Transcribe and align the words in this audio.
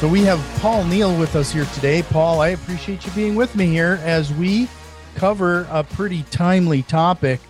So 0.00 0.06
we 0.06 0.22
have 0.22 0.38
Paul 0.60 0.84
Neal 0.84 1.18
with 1.18 1.34
us 1.34 1.50
here 1.50 1.64
today. 1.74 2.02
Paul, 2.02 2.40
I 2.40 2.50
appreciate 2.50 3.04
you 3.04 3.10
being 3.12 3.34
with 3.34 3.56
me 3.56 3.66
here 3.66 3.98
as 4.04 4.32
we 4.32 4.68
cover 5.16 5.66
a 5.70 5.82
pretty 5.82 6.22
timely 6.30 6.84
topic 6.84 7.40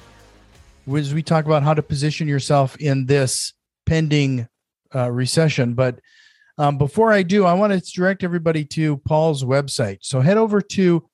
as 0.96 1.12
we 1.12 1.22
talk 1.22 1.44
about 1.44 1.62
how 1.62 1.74
to 1.74 1.82
position 1.82 2.26
yourself 2.26 2.74
in 2.78 3.04
this 3.04 3.52
pending 3.84 4.48
uh, 4.94 5.10
recession. 5.10 5.74
But 5.74 6.00
um, 6.56 6.78
before 6.78 7.12
I 7.12 7.22
do, 7.22 7.44
I 7.44 7.52
want 7.52 7.74
to 7.74 7.80
direct 7.92 8.24
everybody 8.24 8.64
to 8.64 8.96
Paul's 8.96 9.44
website. 9.44 9.98
So 10.00 10.22
head 10.22 10.38
over 10.38 10.62
to 10.62 11.06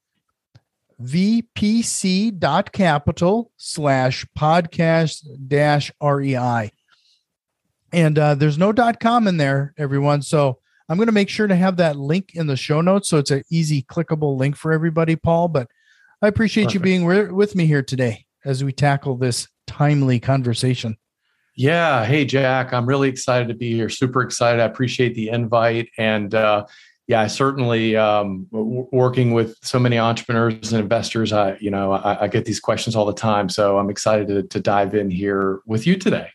vpc.capital 1.02 2.30
slash 3.56 4.24
podcast 4.38 5.48
dash 5.48 5.90
rei. 6.00 6.70
And 7.92 8.18
uh, 8.20 8.36
there's 8.36 8.56
no 8.56 8.70
dot 8.70 9.00
com 9.00 9.26
in 9.26 9.36
there, 9.36 9.74
everyone. 9.76 10.22
So 10.22 10.60
I'm 10.88 10.96
going 10.96 11.06
to 11.06 11.12
make 11.12 11.28
sure 11.28 11.46
to 11.46 11.56
have 11.56 11.76
that 11.78 11.96
link 11.96 12.32
in 12.34 12.46
the 12.46 12.56
show 12.56 12.80
notes 12.80 13.08
so 13.08 13.18
it's 13.18 13.30
an 13.30 13.42
easy 13.50 13.82
clickable 13.82 14.36
link 14.36 14.56
for 14.56 14.72
everybody, 14.72 15.16
Paul. 15.16 15.48
But 15.48 15.68
I 16.20 16.28
appreciate 16.28 16.64
Perfect. 16.64 16.74
you 16.74 16.80
being 16.80 17.06
re- 17.06 17.30
with 17.30 17.54
me 17.54 17.66
here 17.66 17.82
today 17.82 18.26
as 18.44 18.62
we 18.62 18.72
tackle 18.72 19.16
this 19.16 19.48
timely 19.66 20.20
conversation. 20.20 20.96
Yeah. 21.56 22.04
Hey, 22.04 22.24
Jack, 22.24 22.72
I'm 22.72 22.86
really 22.86 23.08
excited 23.08 23.48
to 23.48 23.54
be 23.54 23.72
here. 23.72 23.88
Super 23.88 24.22
excited. 24.22 24.60
I 24.60 24.64
appreciate 24.64 25.14
the 25.14 25.28
invite. 25.28 25.88
And 25.96 26.34
uh, 26.34 26.66
yeah, 27.06 27.20
I 27.20 27.28
certainly 27.28 27.96
um, 27.96 28.46
w- 28.50 28.88
working 28.92 29.32
with 29.32 29.56
so 29.62 29.78
many 29.78 29.98
entrepreneurs 29.98 30.72
and 30.72 30.82
investors. 30.82 31.32
I, 31.32 31.56
you 31.60 31.70
know, 31.70 31.92
I, 31.92 32.24
I, 32.24 32.28
get 32.28 32.44
these 32.44 32.60
questions 32.60 32.96
all 32.96 33.04
the 33.04 33.12
time. 33.12 33.48
So 33.48 33.78
I'm 33.78 33.88
excited 33.88 34.26
to, 34.28 34.42
to 34.42 34.60
dive 34.60 34.94
in 34.94 35.10
here 35.10 35.60
with 35.66 35.86
you 35.86 35.96
today. 35.96 36.30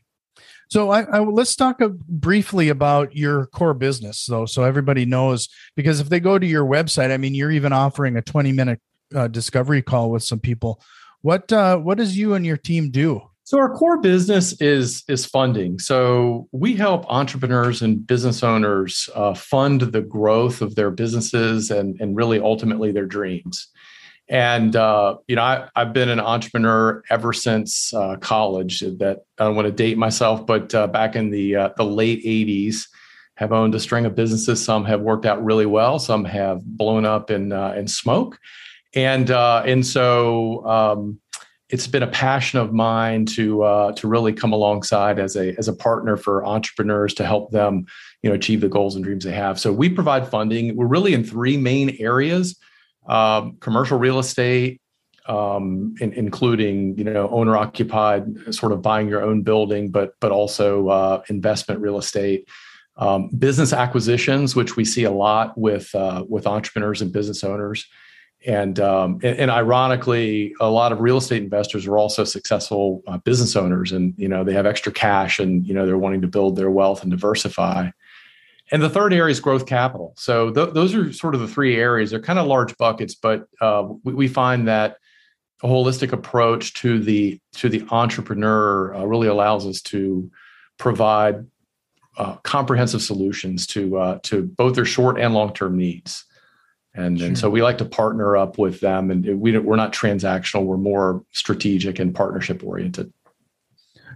So 0.69 0.91
I, 0.91 1.01
I, 1.01 1.19
let's 1.19 1.55
talk 1.55 1.79
briefly 2.07 2.69
about 2.69 3.15
your 3.15 3.47
core 3.47 3.73
business, 3.73 4.25
though, 4.25 4.45
so 4.45 4.63
everybody 4.63 5.03
knows. 5.03 5.49
Because 5.75 5.99
if 5.99 6.09
they 6.09 6.19
go 6.19 6.37
to 6.37 6.45
your 6.45 6.65
website, 6.65 7.11
I 7.11 7.17
mean, 7.17 7.33
you're 7.33 7.51
even 7.51 7.73
offering 7.73 8.17
a 8.17 8.21
20 8.21 8.51
minute 8.51 8.79
uh, 9.15 9.27
discovery 9.27 9.81
call 9.81 10.11
with 10.11 10.23
some 10.23 10.39
people. 10.39 10.81
What 11.21 11.51
uh, 11.51 11.77
what 11.77 11.97
does 11.97 12.17
you 12.17 12.35
and 12.35 12.45
your 12.45 12.57
team 12.57 12.91
do? 12.91 13.21
So 13.43 13.57
our 13.57 13.75
core 13.75 13.99
business 13.99 14.53
is 14.61 15.03
is 15.07 15.25
funding. 15.25 15.79
So 15.79 16.47
we 16.51 16.75
help 16.75 17.03
entrepreneurs 17.09 17.81
and 17.81 18.05
business 18.05 18.43
owners 18.43 19.09
uh, 19.15 19.33
fund 19.33 19.81
the 19.81 20.01
growth 20.01 20.61
of 20.61 20.75
their 20.75 20.91
businesses 20.91 21.71
and 21.71 21.99
and 21.99 22.15
really 22.15 22.39
ultimately 22.39 22.91
their 22.91 23.07
dreams. 23.07 23.67
And 24.29 24.75
uh, 24.75 25.17
you 25.27 25.35
know, 25.35 25.41
I, 25.41 25.67
have 25.75 25.91
been 25.91 26.09
an 26.09 26.19
entrepreneur 26.19 27.03
ever 27.09 27.33
since 27.33 27.91
uh, 27.93 28.15
college. 28.17 28.81
That 28.81 29.25
I 29.39 29.45
don't 29.45 29.55
want 29.55 29.67
to 29.67 29.71
date 29.71 29.97
myself, 29.97 30.45
but 30.45 30.73
uh, 30.75 30.85
back 30.85 31.15
in 31.15 31.31
the 31.31 31.55
uh, 31.55 31.69
the 31.77 31.83
late 31.83 32.23
'80s, 32.23 32.87
have 33.35 33.51
owned 33.51 33.73
a 33.73 33.79
string 33.79 34.05
of 34.05 34.13
businesses. 34.13 34.63
Some 34.63 34.85
have 34.85 35.01
worked 35.01 35.25
out 35.25 35.43
really 35.43 35.65
well. 35.65 35.97
Some 35.97 36.25
have 36.25 36.63
blown 36.63 37.05
up 37.05 37.31
in 37.31 37.51
uh, 37.51 37.73
in 37.75 37.87
smoke. 37.87 38.37
And 38.93 39.31
uh, 39.31 39.63
and 39.65 39.85
so 39.85 40.63
um, 40.63 41.19
it's 41.69 41.87
been 41.87 42.03
a 42.03 42.07
passion 42.07 42.59
of 42.59 42.71
mine 42.71 43.25
to 43.27 43.93
to 43.95 44.07
really 44.07 44.33
come 44.33 44.53
alongside 44.53 45.17
as 45.17 45.35
a 45.35 45.55
as 45.57 45.67
a 45.67 45.73
partner 45.73 46.17
for 46.17 46.45
entrepreneurs 46.45 47.15
to 47.15 47.25
help 47.25 47.49
them 47.49 47.87
you 48.21 48.29
know 48.29 48.35
achieve 48.35 48.61
the 48.61 48.69
goals 48.69 48.93
and 48.95 49.03
dreams 49.03 49.25
they 49.25 49.31
have. 49.31 49.59
So 49.59 49.73
we 49.73 49.89
provide 49.89 50.27
funding. 50.27 50.75
We're 50.75 50.85
really 50.85 51.15
in 51.15 51.23
three 51.23 51.57
main 51.57 51.97
areas 51.99 52.55
um, 53.09 53.57
commercial 53.59 53.97
real 53.97 54.19
estate, 54.19 54.79
um, 55.25 55.95
in, 55.99 56.13
including 56.13 56.97
you 56.97 57.03
know 57.03 57.27
owner 57.29 57.57
occupied, 57.57 58.53
sort 58.53 58.71
of 58.71 58.81
buying 58.81 59.09
your 59.09 59.21
own 59.21 59.41
building, 59.41 59.89
but 59.89 60.13
but 60.21 60.31
also 60.31 60.87
uh, 60.87 61.21
investment 61.29 61.81
real 61.81 61.97
estate, 61.97 62.47
um, 62.97 63.29
business 63.37 63.73
acquisitions, 63.73 64.55
which 64.55 64.75
we 64.75 64.85
see 64.85 65.03
a 65.03 65.11
lot 65.11 65.57
with 65.57 65.93
uh, 65.95 66.23
with 66.29 66.47
entrepreneurs 66.47 67.01
and 67.01 67.11
business 67.11 67.43
owners. 67.43 67.85
And, 68.45 68.79
um, 68.79 69.19
and, 69.21 69.37
and 69.37 69.51
ironically, 69.51 70.53
a 70.61 70.69
lot 70.69 70.93
of 70.93 71.01
real 71.01 71.17
estate 71.17 71.43
investors 71.43 71.85
are 71.85 71.97
also 71.97 72.23
successful 72.23 73.03
uh, 73.05 73.17
business 73.17 73.57
owners, 73.57 73.91
and 73.91 74.13
you 74.17 74.29
know 74.29 74.43
they 74.45 74.53
have 74.53 74.65
extra 74.65 74.91
cash, 74.91 75.39
and 75.39 75.65
you 75.67 75.73
know 75.73 75.85
they're 75.85 75.97
wanting 75.97 76.21
to 76.21 76.27
build 76.27 76.55
their 76.55 76.71
wealth 76.71 77.01
and 77.01 77.11
diversify. 77.11 77.89
And 78.71 78.81
the 78.81 78.89
third 78.89 79.13
area 79.13 79.31
is 79.31 79.39
growth 79.39 79.65
capital. 79.65 80.13
So 80.17 80.51
th- 80.51 80.73
those 80.73 80.93
are 80.93 81.11
sort 81.11 81.33
of 81.33 81.41
the 81.41 81.47
three 81.47 81.75
areas. 81.75 82.11
They're 82.11 82.21
kind 82.21 82.39
of 82.39 82.47
large 82.47 82.77
buckets, 82.77 83.15
but 83.15 83.47
uh, 83.61 83.87
we, 84.03 84.13
we, 84.13 84.27
find 84.27 84.67
that 84.67 84.97
a 85.63 85.67
holistic 85.67 86.11
approach 86.11 86.73
to 86.75 86.99
the 86.99 87.39
to 87.53 87.69
the 87.69 87.85
entrepreneur 87.89 88.93
uh, 88.93 89.03
really 89.03 89.27
allows 89.27 89.65
us 89.65 89.81
to 89.81 90.29
provide 90.77 91.45
uh, 92.17 92.35
comprehensive 92.43 93.01
solutions 93.01 93.65
to 93.67 93.97
uh, 93.97 94.19
to 94.23 94.43
both 94.43 94.75
their 94.75 94.85
short 94.85 95.19
and 95.19 95.33
long 95.33 95.53
term 95.53 95.77
needs. 95.77 96.25
And, 96.95 97.19
sure. 97.19 97.27
and 97.27 97.37
so 97.37 97.49
we 97.49 97.61
like 97.61 97.77
to 97.79 97.85
partner 97.85 98.35
up 98.35 98.57
with 98.57 98.79
them, 98.81 99.11
and 99.11 99.39
we 99.39 99.57
we're 99.57 99.75
not 99.75 99.93
transactional. 99.93 100.65
We're 100.65 100.77
more 100.77 101.23
strategic 101.31 101.99
and 101.99 102.13
partnership 102.13 102.63
oriented. 102.63 103.13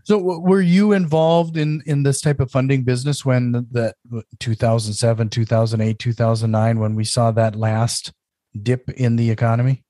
So 0.04 0.18
were 0.18 0.62
you 0.62 0.92
involved 0.92 1.56
in 1.56 1.82
in 1.86 2.04
this 2.04 2.20
type 2.20 2.40
of 2.40 2.52
funding 2.52 2.84
business 2.84 3.24
when 3.24 3.52
the 3.52 3.94
2007, 4.40 5.30
2008, 5.30 6.00
2009 6.00 6.80
when 6.80 6.96
we 6.96 7.04
saw 7.06 7.32
that 7.32 7.56
last 7.56 8.12
dip 8.62 8.90
in 8.90 9.16
the 9.16 9.32
economy? 9.32 9.84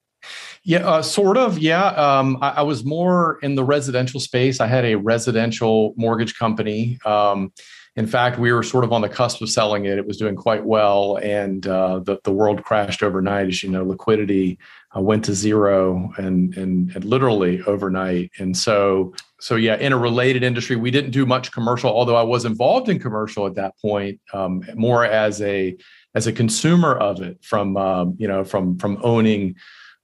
Yeah, 0.63 0.87
uh, 0.87 1.01
sort 1.01 1.37
of. 1.37 1.59
Yeah, 1.59 1.87
um, 1.87 2.37
I, 2.41 2.49
I, 2.49 2.61
was 2.61 2.85
more 2.85 3.39
in 3.41 3.55
the 3.55 3.63
residential 3.63 4.21
space. 4.21 4.61
I 4.61 4.67
had 4.67 4.85
a 4.85 4.95
residential 4.95 5.93
mortgage 5.97 6.37
company. 6.37 6.97
Um, 7.03 7.51
in 7.95 8.07
fact, 8.07 8.39
we 8.39 8.53
were 8.53 8.63
sort 8.63 8.85
of 8.85 8.93
on 8.93 9.01
the 9.01 9.09
cusp 9.09 9.41
of 9.41 9.49
selling 9.49 9.85
it. 9.85 9.97
It 9.97 10.07
was 10.07 10.17
doing 10.17 10.35
quite 10.35 10.63
well, 10.63 11.17
and 11.17 11.67
uh, 11.67 11.99
the 11.99 12.19
the 12.23 12.31
world 12.31 12.63
crashed 12.63 13.03
overnight. 13.03 13.47
As 13.47 13.61
you 13.61 13.69
know, 13.69 13.83
liquidity 13.83 14.57
uh, 14.95 15.01
went 15.01 15.25
to 15.25 15.33
zero, 15.33 16.11
and, 16.17 16.55
and 16.55 16.95
and 16.95 17.03
literally 17.03 17.61
overnight. 17.63 18.31
And 18.39 18.55
so 18.55 19.13
so 19.43 19.55
yeah, 19.55 19.75
in 19.75 19.91
a 19.91 19.97
related 19.97 20.41
industry, 20.41 20.77
we 20.77 20.89
didn't 20.89 21.11
do 21.11 21.25
much 21.25 21.51
commercial, 21.51 21.89
although 21.89 22.15
I 22.15 22.21
was 22.21 22.45
involved 22.45 22.87
in 22.87 22.97
commercial 22.97 23.45
at 23.45 23.55
that 23.55 23.77
point, 23.77 24.21
um, 24.31 24.63
more 24.73 25.03
as 25.03 25.41
a 25.41 25.75
as 26.15 26.27
a 26.27 26.31
consumer 26.31 26.95
of 26.95 27.21
it 27.21 27.43
from 27.43 27.75
um, 27.75 28.15
you 28.17 28.25
know 28.25 28.45
from 28.45 28.77
from 28.77 28.99
owning 29.03 29.55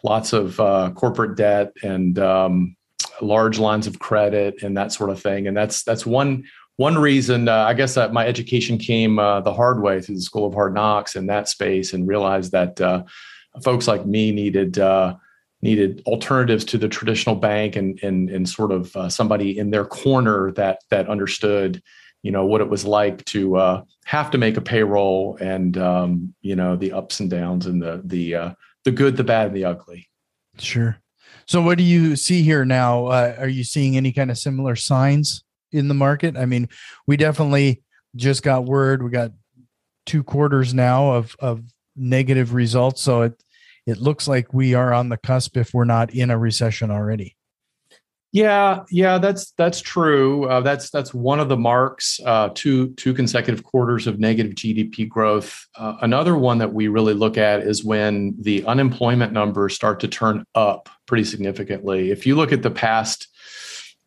lots 0.04 0.34
of 0.34 0.60
uh, 0.60 0.92
corporate 0.94 1.38
debt 1.38 1.72
and 1.84 2.20
um, 2.20 2.76
large 3.22 3.60
lines 3.60 3.88
of 3.88 3.98
credit 4.00 4.62
and 4.62 4.76
that 4.76 4.92
sort 4.92 5.10
of 5.10 5.22
thing. 5.22 5.48
And 5.48 5.56
that's 5.56 5.84
that's 5.84 6.06
one 6.06 6.44
one 6.76 6.98
reason 6.98 7.48
uh, 7.48 7.64
I 7.64 7.76
guess 7.76 7.96
that 7.96 8.12
my 8.12 8.28
education 8.28 8.78
came 8.78 9.20
uh, 9.20 9.40
the 9.40 9.54
hard 9.54 9.82
way 9.82 10.02
through 10.02 10.16
the 10.16 10.22
School 10.22 10.48
of 10.48 10.54
Hard 10.54 10.74
Knocks 10.74 11.16
in 11.16 11.28
that 11.28 11.48
space, 11.48 11.94
and 11.94 12.06
realized 12.06 12.52
that 12.52 12.82
uh, 12.82 13.04
folks 13.64 13.88
like 13.88 14.06
me 14.06 14.34
needed 14.34 14.80
uh, 14.80 15.16
needed 15.62 16.02
alternatives 16.06 16.64
to 16.66 16.78
the 16.78 16.88
traditional 16.88 17.36
bank, 17.36 17.76
and 17.76 18.00
and 18.04 18.30
and 18.30 18.48
sort 18.48 18.72
of 18.72 18.96
uh, 18.96 19.10
somebody 19.10 19.58
in 19.58 19.70
their 19.70 19.86
corner 19.86 20.52
that 20.54 20.80
that 20.90 21.10
understood, 21.10 21.82
you 22.24 22.32
know, 22.32 22.46
what 22.46 22.62
it 22.62 22.70
was 22.70 22.86
like 22.86 23.24
to 23.26 23.56
uh, 23.58 23.84
have 24.06 24.32
to 24.32 24.38
make 24.38 24.58
a 24.58 24.62
payroll, 24.62 25.38
and 25.40 25.78
um, 25.78 26.34
you 26.42 26.56
know 26.56 26.76
the 26.76 26.92
ups 26.92 27.20
and 27.20 27.30
downs, 27.30 27.66
and 27.66 27.82
the 27.82 28.02
the 28.06 28.56
the 28.86 28.92
good, 28.92 29.18
the 29.18 29.24
bad, 29.24 29.48
and 29.48 29.56
the 29.56 29.66
ugly. 29.66 30.10
Sure. 30.58 30.98
So, 31.46 31.62
what 31.62 31.78
do 31.78 31.84
you 31.84 32.16
see 32.16 32.44
here 32.44 32.66
now? 32.66 33.08
are 33.08 33.48
you 33.48 33.64
seeing 33.64 33.98
any 33.98 34.12
kind 34.12 34.30
of 34.30 34.38
similar 34.38 34.76
signs? 34.76 35.44
in 35.72 35.88
the 35.88 35.94
market. 35.94 36.38
I 36.38 36.46
mean, 36.46 36.70
we 37.08 37.18
definitely 37.18 37.82
just 38.16 38.44
got 38.44 38.66
word. 38.66 39.04
We 39.04 39.10
got 39.10 39.32
two 40.06 40.24
quarters 40.24 40.74
now 40.74 41.12
of 41.12 41.36
of 41.40 41.64
negative 41.96 42.54
results, 42.54 43.02
so 43.02 43.24
it 43.24 43.44
it 43.86 43.98
looks 43.98 44.28
like 44.28 44.54
we 44.54 44.74
are 44.74 44.94
on 44.94 45.10
the 45.10 45.18
cusp 45.18 45.58
if 45.58 45.74
we're 45.74 45.86
not 45.86 46.14
in 46.14 46.32
a 46.32 46.38
recession 46.38 46.92
already. 46.92 47.36
Yeah, 48.32 48.84
yeah, 48.92 49.18
that's 49.18 49.52
that's 49.58 49.82
true. 49.82 50.46
Uh, 50.46 50.62
that's 50.62 50.92
that's 50.92 51.16
one 51.16 51.40
of 51.40 51.50
the 51.50 51.58
marks. 51.58 52.20
Uh, 52.24 52.50
two 52.54 52.90
two 52.94 53.12
consecutive 53.16 53.64
quarters 53.64 54.06
of 54.06 54.20
negative 54.20 54.54
GDP 54.54 55.10
growth. 55.10 55.66
Uh, 55.76 55.96
another 56.02 56.38
one 56.38 56.60
that 56.60 56.72
we 56.72 56.90
really 56.90 57.16
look 57.16 57.40
at 57.40 57.62
is 57.62 57.84
when 57.84 58.36
the 58.40 58.64
unemployment 58.66 59.34
numbers 59.34 59.74
start 59.74 60.00
to 60.02 60.08
turn 60.08 60.46
up 60.54 60.90
pretty 61.08 61.24
significantly. 61.24 62.12
If 62.12 62.28
you 62.28 62.36
look 62.36 62.52
at 62.52 62.62
the 62.62 62.70
past 62.70 63.28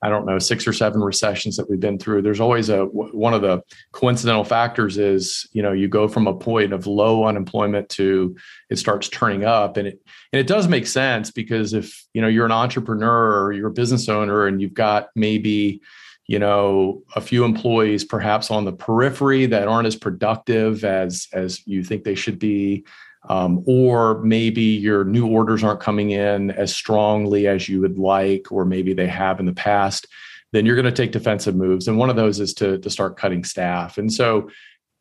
I 0.03 0.09
don't 0.09 0.27
know, 0.27 0.39
six 0.41 0.67
or 0.67 0.73
seven 0.73 1.01
recessions 1.01 1.57
that 1.57 1.71
we've 1.71 1.79
been 1.79 1.99
through, 1.99 2.23
there's 2.23 2.41
always 2.41 2.69
a 2.69 2.87
one 2.87 3.35
of 3.35 3.41
the 3.41 3.63
coincidental 3.93 4.43
factors 4.43 4.99
is, 4.99 5.49
you 5.53 5.63
know, 5.63 5.73
you 5.73 5.87
go 5.87 6.09
from 6.09 6.27
a 6.27 6.35
point 6.35 6.73
of 6.73 6.89
low 6.89 7.25
unemployment 7.25 7.89
to 7.91 8.37
it 8.69 8.79
starts 8.79 9.09
turning 9.09 9.45
up. 9.45 9.77
And 9.77 9.87
it 9.87 10.03
and 10.33 10.41
it 10.41 10.49
does 10.49 10.67
make 10.67 10.89
sense 10.89 11.31
because 11.31 11.73
if, 11.73 12.05
you 12.15 12.21
know, 12.21 12.27
you're 12.27 12.47
an 12.47 12.53
entrepreneur 12.53 13.45
or 13.45 13.53
you're 13.53 13.69
a 13.69 13.73
business 13.73 14.09
owner 14.09 14.47
and 14.47 14.61
you've 14.61 14.75
got 14.75 15.09
maybe, 15.15 15.81
you 16.27 16.41
know, 16.41 17.03
a 17.15 17.21
few 17.21 17.45
employees 17.45 18.05
perhaps 18.05 18.51
on 18.51 18.65
the 18.65 18.73
periphery 18.73 19.47
that 19.47 19.69
aren't 19.69 19.87
as 19.87 19.97
productive 19.97 20.85
as 20.85 21.29
as 21.33 21.65
you 21.65 21.85
think 21.85 22.03
they 22.03 22.17
should 22.17 22.41
be 22.41 22.85
um, 23.29 23.63
or 23.67 24.23
maybe 24.23 24.63
your 24.63 25.05
new 25.05 25.27
orders 25.27 25.63
aren't 25.63 25.81
coming 25.81 26.11
in 26.11 26.51
as 26.51 26.75
strongly 26.75 27.47
as 27.47 27.69
you 27.69 27.81
would 27.81 27.99
like, 27.99 28.51
or 28.51 28.65
maybe 28.65 28.95
they 28.95 29.07
have 29.07 29.39
in 29.39 29.47
the 29.47 29.53
past, 29.53 30.07
then 30.53 30.67
you're 30.67 30.77
going 30.77 30.85
to 30.85 30.93
take 30.93 31.13
defensive 31.13 31.55
moves. 31.55 31.89
And 31.89 31.99
one 31.99 32.11
of 32.11 32.17
those 32.17 32.41
is 32.41 32.53
to, 32.55 32.79
to 32.79 32.91
start 32.91 33.17
cutting 33.17 33.45
staff. 33.45 33.97
And 33.97 34.13
so, 34.13 34.51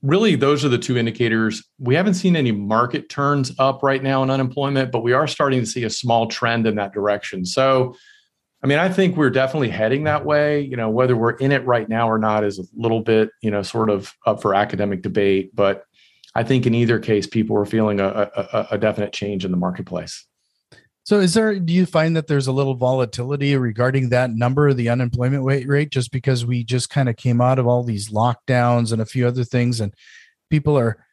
really, 0.02 0.36
those 0.36 0.66
are 0.66 0.70
the 0.70 0.78
two 0.78 0.98
indicators. 0.98 1.64
We 1.80 1.96
haven't 1.96 2.16
seen 2.16 2.36
any 2.36 2.52
market 2.52 3.10
turns 3.10 3.52
up 3.60 3.84
right 3.84 4.02
now 4.02 4.24
in 4.24 4.32
unemployment, 4.32 4.92
but 4.92 5.04
we 5.04 5.14
are 5.14 5.28
starting 5.28 5.60
to 5.60 5.66
see 5.66 5.84
a 5.84 5.90
small 5.90 6.28
trend 6.28 6.66
in 6.66 6.76
that 6.76 6.94
direction. 6.94 7.46
So, 7.46 7.96
I 8.64 8.68
mean, 8.68 8.80
I 8.80 8.90
think 8.90 9.18
we're 9.18 9.32
definitely 9.32 9.70
heading 9.70 10.04
that 10.06 10.26
way. 10.26 10.62
You 10.62 10.76
know, 10.76 10.90
whether 10.90 11.16
we're 11.16 11.32
in 11.34 11.52
it 11.52 11.66
right 11.66 11.88
now 11.88 12.10
or 12.10 12.18
not 12.18 12.44
is 12.44 12.60
a 12.60 12.64
little 12.76 13.02
bit, 13.02 13.30
you 13.42 13.52
know, 13.52 13.62
sort 13.62 13.90
of 13.90 14.14
up 14.26 14.42
for 14.42 14.54
academic 14.54 15.02
debate. 15.02 15.56
But 15.56 15.86
I 16.34 16.44
think 16.44 16.66
in 16.66 16.74
either 16.74 17.00
case, 17.00 17.28
people 17.28 17.56
were 17.56 17.66
feeling 17.66 18.00
a, 18.00 18.30
a, 18.36 18.68
a 18.72 18.78
definite 18.78 19.14
change 19.14 19.44
in 19.44 19.52
the 19.52 19.58
marketplace. 19.58 20.26
So, 21.04 21.20
is 21.20 21.34
there? 21.34 21.60
Do 21.60 21.74
you 21.74 21.86
find 21.86 22.16
that 22.16 22.28
there's 22.28 22.48
a 22.48 22.52
little 22.52 22.76
volatility 22.76 23.56
regarding 23.58 24.10
that 24.10 24.32
number, 24.32 24.74
the 24.74 24.90
unemployment 24.90 25.44
rate, 25.68 25.90
just 25.90 26.12
because 26.12 26.46
we 26.46 26.64
just 26.64 26.90
kind 26.90 27.10
of 27.10 27.16
came 27.16 27.42
out 27.42 27.60
of 27.60 27.68
all 27.68 27.84
these 27.84 28.10
lockdowns 28.10 28.94
and 28.94 29.02
a 29.02 29.06
few 29.06 29.28
other 29.28 29.44
things, 29.44 29.82
and 29.82 29.94
people 30.50 30.78
are? 30.78 31.04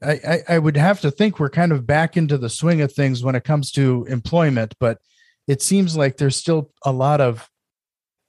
I, 0.00 0.40
I 0.48 0.58
would 0.58 0.76
have 0.76 1.00
to 1.00 1.10
think 1.10 1.40
we're 1.40 1.50
kind 1.50 1.72
of 1.72 1.86
back 1.86 2.16
into 2.16 2.38
the 2.38 2.48
swing 2.48 2.80
of 2.82 2.92
things 2.92 3.24
when 3.24 3.34
it 3.34 3.42
comes 3.42 3.72
to 3.72 4.06
employment, 4.08 4.74
but 4.78 4.98
it 5.48 5.60
seems 5.60 5.96
like 5.96 6.16
there's 6.16 6.36
still 6.36 6.70
a 6.84 6.92
lot 6.92 7.20
of 7.20 7.48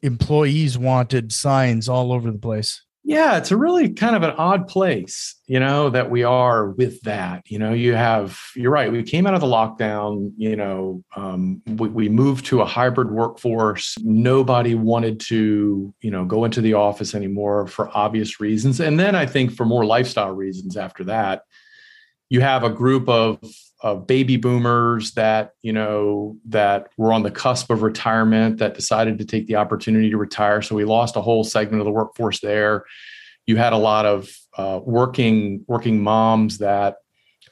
employees 0.02 0.78
wanted 0.78 1.32
signs 1.32 1.88
all 1.88 2.12
over 2.12 2.32
the 2.32 2.40
place. 2.40 2.84
Yeah, 3.10 3.38
it's 3.38 3.50
a 3.50 3.58
really 3.58 3.90
kind 3.90 4.16
of 4.16 4.22
an 4.22 4.36
odd 4.38 4.68
place, 4.68 5.34
you 5.48 5.60
know, 5.60 5.90
that 5.90 6.12
we 6.12 6.24
are 6.24 6.70
with 6.70 7.02
that. 7.02 7.42
You 7.50 7.58
know, 7.58 7.74
you 7.74 7.96
have, 7.96 8.40
you're 8.56 8.72
right, 8.72 8.92
we 8.92 9.02
came 9.02 9.26
out 9.26 9.34
of 9.34 9.42
the 9.42 9.48
lockdown, 9.48 10.32
you 10.38 10.56
know, 10.56 11.04
um, 11.16 11.60
we, 11.66 11.90
we 11.90 12.08
moved 12.08 12.46
to 12.46 12.62
a 12.62 12.66
hybrid 12.66 13.10
workforce. 13.10 13.98
Nobody 14.04 14.76
wanted 14.76 15.20
to, 15.22 15.92
you 16.02 16.12
know, 16.12 16.24
go 16.24 16.46
into 16.46 16.62
the 16.62 16.76
office 16.76 17.16
anymore 17.16 17.66
for 17.66 17.90
obvious 17.98 18.40
reasons. 18.40 18.80
And 18.80 19.00
then 19.00 19.16
I 19.16 19.26
think 19.26 19.54
for 19.54 19.66
more 19.66 19.86
lifestyle 19.86 20.36
reasons 20.36 20.78
after 20.78 21.04
that, 21.06 21.46
you 22.30 22.42
have 22.42 22.64
a 22.64 22.70
group 22.70 23.10
of 23.10 23.40
of 23.82 24.06
baby 24.08 24.36
boomers 24.36 25.14
that 25.14 25.54
you 25.62 25.72
know 25.72 26.38
that 26.46 26.90
were 26.98 27.14
on 27.14 27.24
the 27.24 27.32
cusp 27.32 27.70
of 27.70 27.82
retirement 27.82 28.58
that 28.58 28.74
decided 28.74 29.18
to 29.20 29.26
take 29.26 29.48
the 29.48 29.56
opportunity 29.56 30.10
to 30.10 30.18
retire. 30.18 30.62
So 30.62 30.76
we 30.76 30.86
lost 30.86 31.16
a 31.16 31.22
whole 31.22 31.44
segment 31.44 31.82
of 31.82 31.86
the 31.86 31.92
workforce 31.92 32.42
there. 32.42 32.86
You 33.46 33.56
had 33.56 33.74
a 33.74 33.78
lot 33.78 34.06
of 34.06 34.30
uh, 34.58 34.80
working 34.84 35.64
working 35.68 36.04
moms 36.04 36.58
that 36.58 36.98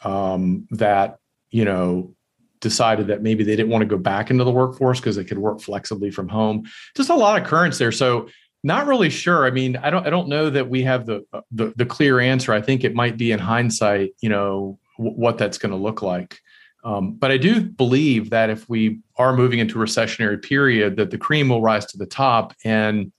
um, 0.03 0.67
that 0.71 1.19
you 1.49 1.63
know 1.63 2.13
decided 2.59 3.07
that 3.07 3.21
maybe 3.21 3.43
they 3.43 3.55
didn't 3.55 3.71
want 3.71 3.83
to 3.83 3.87
go 3.87 3.97
back 3.97 4.29
into 4.29 4.43
the 4.43 4.51
workforce 4.51 4.99
because 4.99 5.15
they 5.15 5.23
could 5.23 5.37
work 5.37 5.61
flexibly 5.61 6.11
from 6.11 6.27
home. 6.27 6.65
Just 6.95 7.09
a 7.09 7.15
lot 7.15 7.39
of 7.39 7.47
currents 7.47 7.77
there. 7.77 7.91
So 7.91 8.27
not 8.63 8.87
really 8.87 9.09
sure. 9.09 9.45
I 9.45 9.51
mean 9.51 9.77
i 9.77 9.89
don't 9.89 10.05
i 10.05 10.09
don't 10.09 10.27
know 10.27 10.49
that 10.49 10.67
we 10.67 10.81
have 10.83 11.05
the 11.05 11.23
the, 11.51 11.73
the 11.77 11.85
clear 11.85 12.19
answer. 12.19 12.51
I 12.51 12.61
think 12.61 12.83
it 12.83 12.93
might 12.93 13.15
be 13.15 13.31
in 13.31 13.39
hindsight 13.39 14.11
you 14.19 14.27
know 14.27 14.77
what 14.97 15.37
that's 15.37 15.57
going 15.57 15.71
to 15.71 15.77
look 15.77 16.01
like. 16.01 16.39
Um, 16.83 17.15
but 17.15 17.31
I 17.31 17.37
do 17.37 17.61
believe 17.61 18.29
that 18.29 18.49
if 18.49 18.69
we 18.69 18.99
are 19.17 19.35
moving 19.35 19.59
into 19.59 19.81
a 19.81 19.85
recessionary 19.85 20.41
period, 20.41 20.95
that 20.97 21.11
the 21.11 21.17
cream 21.17 21.49
will 21.49 21.61
rise 21.61 21.85
to 21.87 21.97
the 21.97 22.05
top. 22.05 22.53
And 22.63 23.11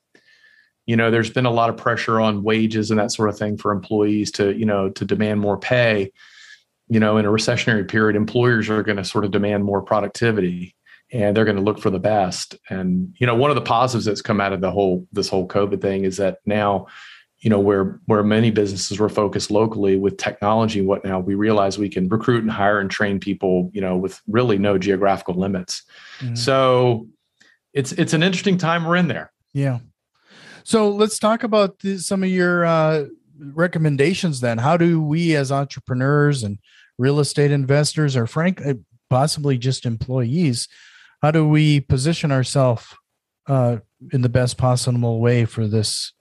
you 0.86 0.96
know, 0.96 1.10
there's 1.10 1.28
been 1.28 1.44
a 1.44 1.50
lot 1.50 1.68
of 1.68 1.76
pressure 1.76 2.18
on 2.18 2.42
wages 2.42 2.90
and 2.90 2.98
that 2.98 3.12
sort 3.12 3.28
of 3.28 3.36
thing 3.36 3.58
for 3.58 3.72
employees 3.72 4.30
to 4.32 4.56
you 4.56 4.64
know 4.64 4.88
to 4.90 5.04
demand 5.04 5.40
more 5.40 5.58
pay. 5.58 6.12
You 6.88 6.98
know, 6.98 7.18
in 7.18 7.26
a 7.26 7.30
recessionary 7.30 7.86
period, 7.86 8.16
employers 8.16 8.70
are 8.70 8.82
going 8.82 8.96
to 8.96 9.04
sort 9.04 9.26
of 9.26 9.30
demand 9.30 9.64
more 9.64 9.82
productivity 9.82 10.74
and 11.12 11.36
they're 11.36 11.44
going 11.44 11.56
to 11.56 11.62
look 11.62 11.78
for 11.78 11.90
the 11.90 11.98
best. 11.98 12.56
And 12.70 13.14
you 13.18 13.26
know, 13.26 13.34
one 13.34 13.50
of 13.50 13.56
the 13.56 13.62
positives 13.62 14.06
that's 14.06 14.22
come 14.22 14.40
out 14.40 14.52
of 14.52 14.60
the 14.60 14.70
whole 14.70 15.06
this 15.12 15.28
whole 15.28 15.46
COVID 15.46 15.80
thing 15.80 16.04
is 16.04 16.16
that 16.16 16.38
now 16.46 16.86
you 17.40 17.50
know 17.50 17.60
where 17.60 18.00
where 18.06 18.22
many 18.22 18.50
businesses 18.50 18.98
were 18.98 19.08
focused 19.08 19.50
locally 19.50 19.96
with 19.96 20.16
technology 20.16 20.80
and 20.80 20.88
whatnot 20.88 21.24
we 21.24 21.34
realize 21.34 21.78
we 21.78 21.88
can 21.88 22.08
recruit 22.08 22.42
and 22.42 22.50
hire 22.50 22.80
and 22.80 22.90
train 22.90 23.20
people 23.20 23.70
you 23.72 23.80
know 23.80 23.96
with 23.96 24.20
really 24.26 24.58
no 24.58 24.78
geographical 24.78 25.34
limits. 25.34 25.82
Mm-hmm. 26.20 26.34
so 26.34 27.06
it's 27.72 27.92
it's 27.92 28.12
an 28.12 28.22
interesting 28.22 28.58
time 28.58 28.84
we're 28.84 28.96
in 28.96 29.08
there. 29.08 29.32
Yeah. 29.52 29.78
So 30.64 30.90
let's 30.90 31.18
talk 31.18 31.44
about 31.44 31.78
the, 31.78 31.96
some 31.98 32.22
of 32.22 32.28
your 32.28 32.66
uh, 32.66 33.06
recommendations 33.38 34.40
then. 34.40 34.58
How 34.58 34.76
do 34.76 35.00
we 35.00 35.34
as 35.34 35.50
entrepreneurs 35.50 36.42
and 36.42 36.58
real 36.98 37.20
estate 37.20 37.50
investors 37.50 38.16
or 38.16 38.26
frank 38.26 38.60
uh, 38.66 38.74
possibly 39.08 39.56
just 39.56 39.86
employees 39.86 40.68
how 41.22 41.30
do 41.30 41.48
we 41.48 41.80
position 41.80 42.30
ourselves 42.30 42.94
uh, 43.46 43.78
in 44.12 44.20
the 44.20 44.28
best 44.28 44.58
possible 44.58 45.20
way 45.20 45.44
for 45.44 45.66
this 45.66 46.12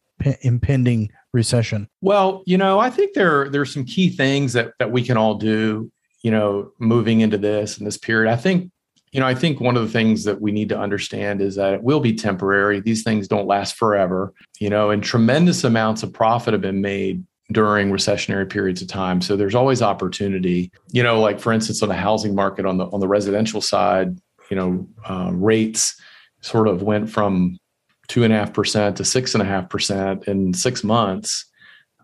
impending 0.41 1.11
recession? 1.33 1.87
Well, 2.01 2.43
you 2.45 2.57
know, 2.57 2.79
I 2.79 2.89
think 2.89 3.13
there 3.13 3.49
are 3.53 3.65
some 3.65 3.85
key 3.85 4.09
things 4.09 4.53
that 4.53 4.73
that 4.79 4.91
we 4.91 5.03
can 5.03 5.17
all 5.17 5.35
do, 5.35 5.91
you 6.23 6.31
know, 6.31 6.71
moving 6.79 7.21
into 7.21 7.37
this 7.37 7.77
and 7.77 7.85
this 7.85 7.97
period. 7.97 8.31
I 8.31 8.35
think 8.35 8.71
you 9.11 9.21
know, 9.21 9.27
I 9.27 9.35
think 9.35 9.61
one 9.61 9.77
of 9.77 9.83
the 9.83 9.91
things 9.91 10.25
that 10.25 10.41
we 10.41 10.51
need 10.51 10.69
to 10.69 10.77
understand 10.77 11.41
is 11.41 11.55
that 11.55 11.73
it 11.73 11.83
will 11.83 12.01
be 12.01 12.13
temporary. 12.13 12.81
These 12.81 13.03
things 13.03 13.27
don't 13.27 13.47
last 13.47 13.75
forever, 13.75 14.33
you 14.59 14.69
know, 14.69 14.89
and 14.89 15.01
tremendous 15.01 15.63
amounts 15.63 16.03
of 16.03 16.11
profit 16.11 16.53
have 16.53 16.61
been 16.61 16.81
made 16.81 17.23
during 17.53 17.89
recessionary 17.89 18.49
periods 18.49 18.81
of 18.81 18.89
time. 18.89 19.21
So 19.21 19.37
there's 19.37 19.55
always 19.55 19.81
opportunity. 19.81 20.71
You 20.91 21.03
know, 21.03 21.21
like 21.21 21.39
for 21.39 21.53
instance, 21.53 21.81
on 21.81 21.89
the 21.89 21.95
housing 21.95 22.35
market 22.35 22.65
on 22.65 22.77
the 22.77 22.85
on 22.87 22.99
the 22.99 23.07
residential 23.07 23.61
side, 23.61 24.19
you 24.49 24.57
know, 24.57 24.87
uh, 25.05 25.31
rates 25.33 25.99
sort 26.41 26.67
of 26.67 26.81
went 26.81 27.09
from 27.09 27.57
two 28.07 28.23
and 28.23 28.33
a 28.33 28.37
half 28.37 28.53
percent 28.53 28.97
to 28.97 29.05
six 29.05 29.33
and 29.35 29.41
a 29.41 29.45
half 29.45 29.69
percent 29.69 30.27
in 30.27 30.53
six 30.53 30.83
months. 30.83 31.45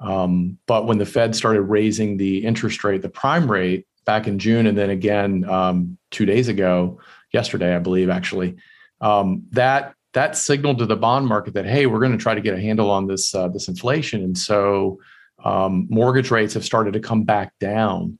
Um, 0.01 0.57
but 0.67 0.85
when 0.85 0.97
the 0.97 1.05
Fed 1.05 1.35
started 1.35 1.61
raising 1.61 2.17
the 2.17 2.45
interest 2.45 2.83
rate, 2.83 3.01
the 3.01 3.09
prime 3.09 3.50
rate 3.50 3.88
back 4.05 4.27
in 4.27 4.38
June, 4.38 4.67
and 4.67 4.77
then 4.77 4.89
again 4.89 5.50
um, 5.50 5.97
two 6.11 6.25
days 6.25 6.50
ago, 6.50 7.00
yesterday, 7.31 7.75
I 7.75 7.79
believe, 7.79 8.09
actually, 8.09 8.55
um, 9.01 9.43
that 9.51 9.95
that 10.13 10.38
signaled 10.38 10.77
to 10.77 10.86
the 10.86 10.95
bond 10.95 11.27
market 11.27 11.55
that 11.55 11.65
hey, 11.65 11.86
we're 11.86 12.00
going 12.00 12.12
to 12.12 12.17
try 12.17 12.36
to 12.36 12.41
get 12.41 12.53
a 12.53 12.62
handle 12.62 12.91
on 12.91 13.07
this 13.07 13.33
uh, 13.33 13.48
this 13.48 13.67
inflation, 13.67 14.24
and 14.24 14.38
so 14.38 15.00
um, 15.43 15.88
mortgage 15.89 16.31
rates 16.31 16.53
have 16.53 16.65
started 16.65 16.93
to 16.93 17.00
come 17.00 17.24
back 17.24 17.53
down. 17.60 18.19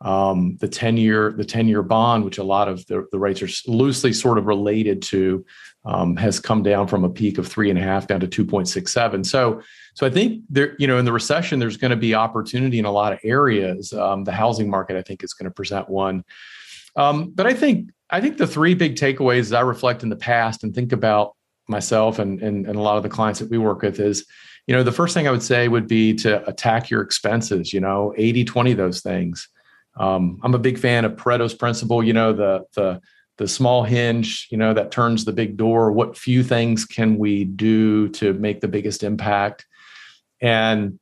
Um, 0.00 0.58
the 0.60 0.68
10 0.68 0.96
year 0.98 1.32
the 1.32 1.44
10 1.44 1.66
year 1.68 1.80
bond 1.80 2.24
which 2.24 2.36
a 2.36 2.42
lot 2.42 2.68
of 2.68 2.84
the, 2.86 3.06
the 3.10 3.18
rates 3.18 3.40
are 3.40 3.70
loosely 3.70 4.12
sort 4.12 4.36
of 4.36 4.46
related 4.46 5.00
to 5.02 5.46
um, 5.84 6.16
has 6.16 6.40
come 6.40 6.62
down 6.62 6.86
from 6.86 7.04
a 7.04 7.10
peak 7.10 7.38
of 7.38 7.46
three 7.46 7.68
and 7.70 7.78
a 7.78 7.82
half 7.82 8.06
down 8.06 8.20
to 8.20 8.26
2.67. 8.26 9.26
So, 9.26 9.60
so 9.94 10.06
I 10.06 10.10
think 10.10 10.42
there, 10.48 10.74
you 10.78 10.86
know, 10.86 10.98
in 10.98 11.04
the 11.04 11.12
recession, 11.12 11.58
there's 11.58 11.76
going 11.76 11.90
to 11.90 11.96
be 11.96 12.14
opportunity 12.14 12.78
in 12.78 12.84
a 12.84 12.90
lot 12.90 13.12
of 13.12 13.18
areas. 13.22 13.92
Um, 13.92 14.24
the 14.24 14.32
housing 14.32 14.70
market, 14.70 14.96
I 14.96 15.02
think, 15.02 15.22
is 15.22 15.34
going 15.34 15.44
to 15.44 15.54
present 15.54 15.88
one. 15.88 16.24
Um, 16.96 17.32
but 17.34 17.46
I 17.46 17.54
think, 17.54 17.90
I 18.10 18.20
think 18.20 18.38
the 18.38 18.46
three 18.46 18.74
big 18.74 18.96
takeaways 18.96 19.40
as 19.40 19.52
I 19.52 19.60
reflect 19.60 20.02
in 20.02 20.08
the 20.08 20.16
past 20.16 20.64
and 20.64 20.74
think 20.74 20.92
about 20.92 21.34
myself 21.68 22.18
and, 22.18 22.40
and, 22.42 22.66
and 22.66 22.76
a 22.76 22.80
lot 22.80 22.96
of 22.96 23.02
the 23.02 23.08
clients 23.08 23.40
that 23.40 23.50
we 23.50 23.58
work 23.58 23.82
with 23.82 24.00
is, 24.00 24.26
you 24.66 24.74
know, 24.74 24.82
the 24.82 24.92
first 24.92 25.12
thing 25.12 25.28
I 25.28 25.30
would 25.30 25.42
say 25.42 25.68
would 25.68 25.88
be 25.88 26.14
to 26.16 26.46
attack 26.48 26.88
your 26.88 27.02
expenses, 27.02 27.72
you 27.72 27.80
know, 27.80 28.14
80, 28.16 28.44
20 28.44 28.72
those 28.74 29.00
things. 29.00 29.48
Um, 29.96 30.40
I'm 30.42 30.54
a 30.54 30.58
big 30.58 30.78
fan 30.78 31.04
of 31.04 31.12
Pareto's 31.16 31.54
principle, 31.54 32.02
you 32.02 32.12
know, 32.12 32.32
the, 32.32 32.64
the, 32.74 33.00
the 33.36 33.48
small 33.48 33.82
hinge 33.82 34.46
you 34.50 34.58
know 34.58 34.72
that 34.72 34.90
turns 34.90 35.24
the 35.24 35.32
big 35.32 35.56
door 35.56 35.90
what 35.92 36.16
few 36.16 36.42
things 36.42 36.84
can 36.84 37.18
we 37.18 37.44
do 37.44 38.08
to 38.10 38.32
make 38.34 38.60
the 38.60 38.68
biggest 38.68 39.02
impact? 39.02 39.66
And 40.40 40.98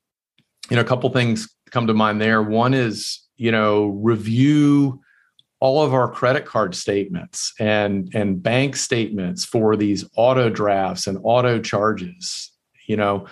you 0.71 0.77
know 0.77 0.83
a 0.83 0.87
couple 0.87 1.11
things 1.11 1.55
come 1.71 1.87
to 1.87 1.95
mind 1.95 2.21
there. 2.21 2.43
One 2.43 2.75
is 2.75 3.21
you 3.37 3.53
know 3.53 3.87
review 3.87 5.01
all 5.61 5.83
of 5.83 5.95
our 5.95 6.11
credit 6.11 6.45
card 6.45 6.75
statements 6.75 7.53
and 7.59 8.11
and 8.15 8.43
bank 8.43 8.77
statements 8.77 9.45
for 9.45 9.77
these 9.77 10.05
auto 10.17 10.49
drafts 10.49 11.07
and 11.07 11.19
auto 11.23 11.61
charges. 11.61 12.51
You 12.87 12.97
know 12.97 13.27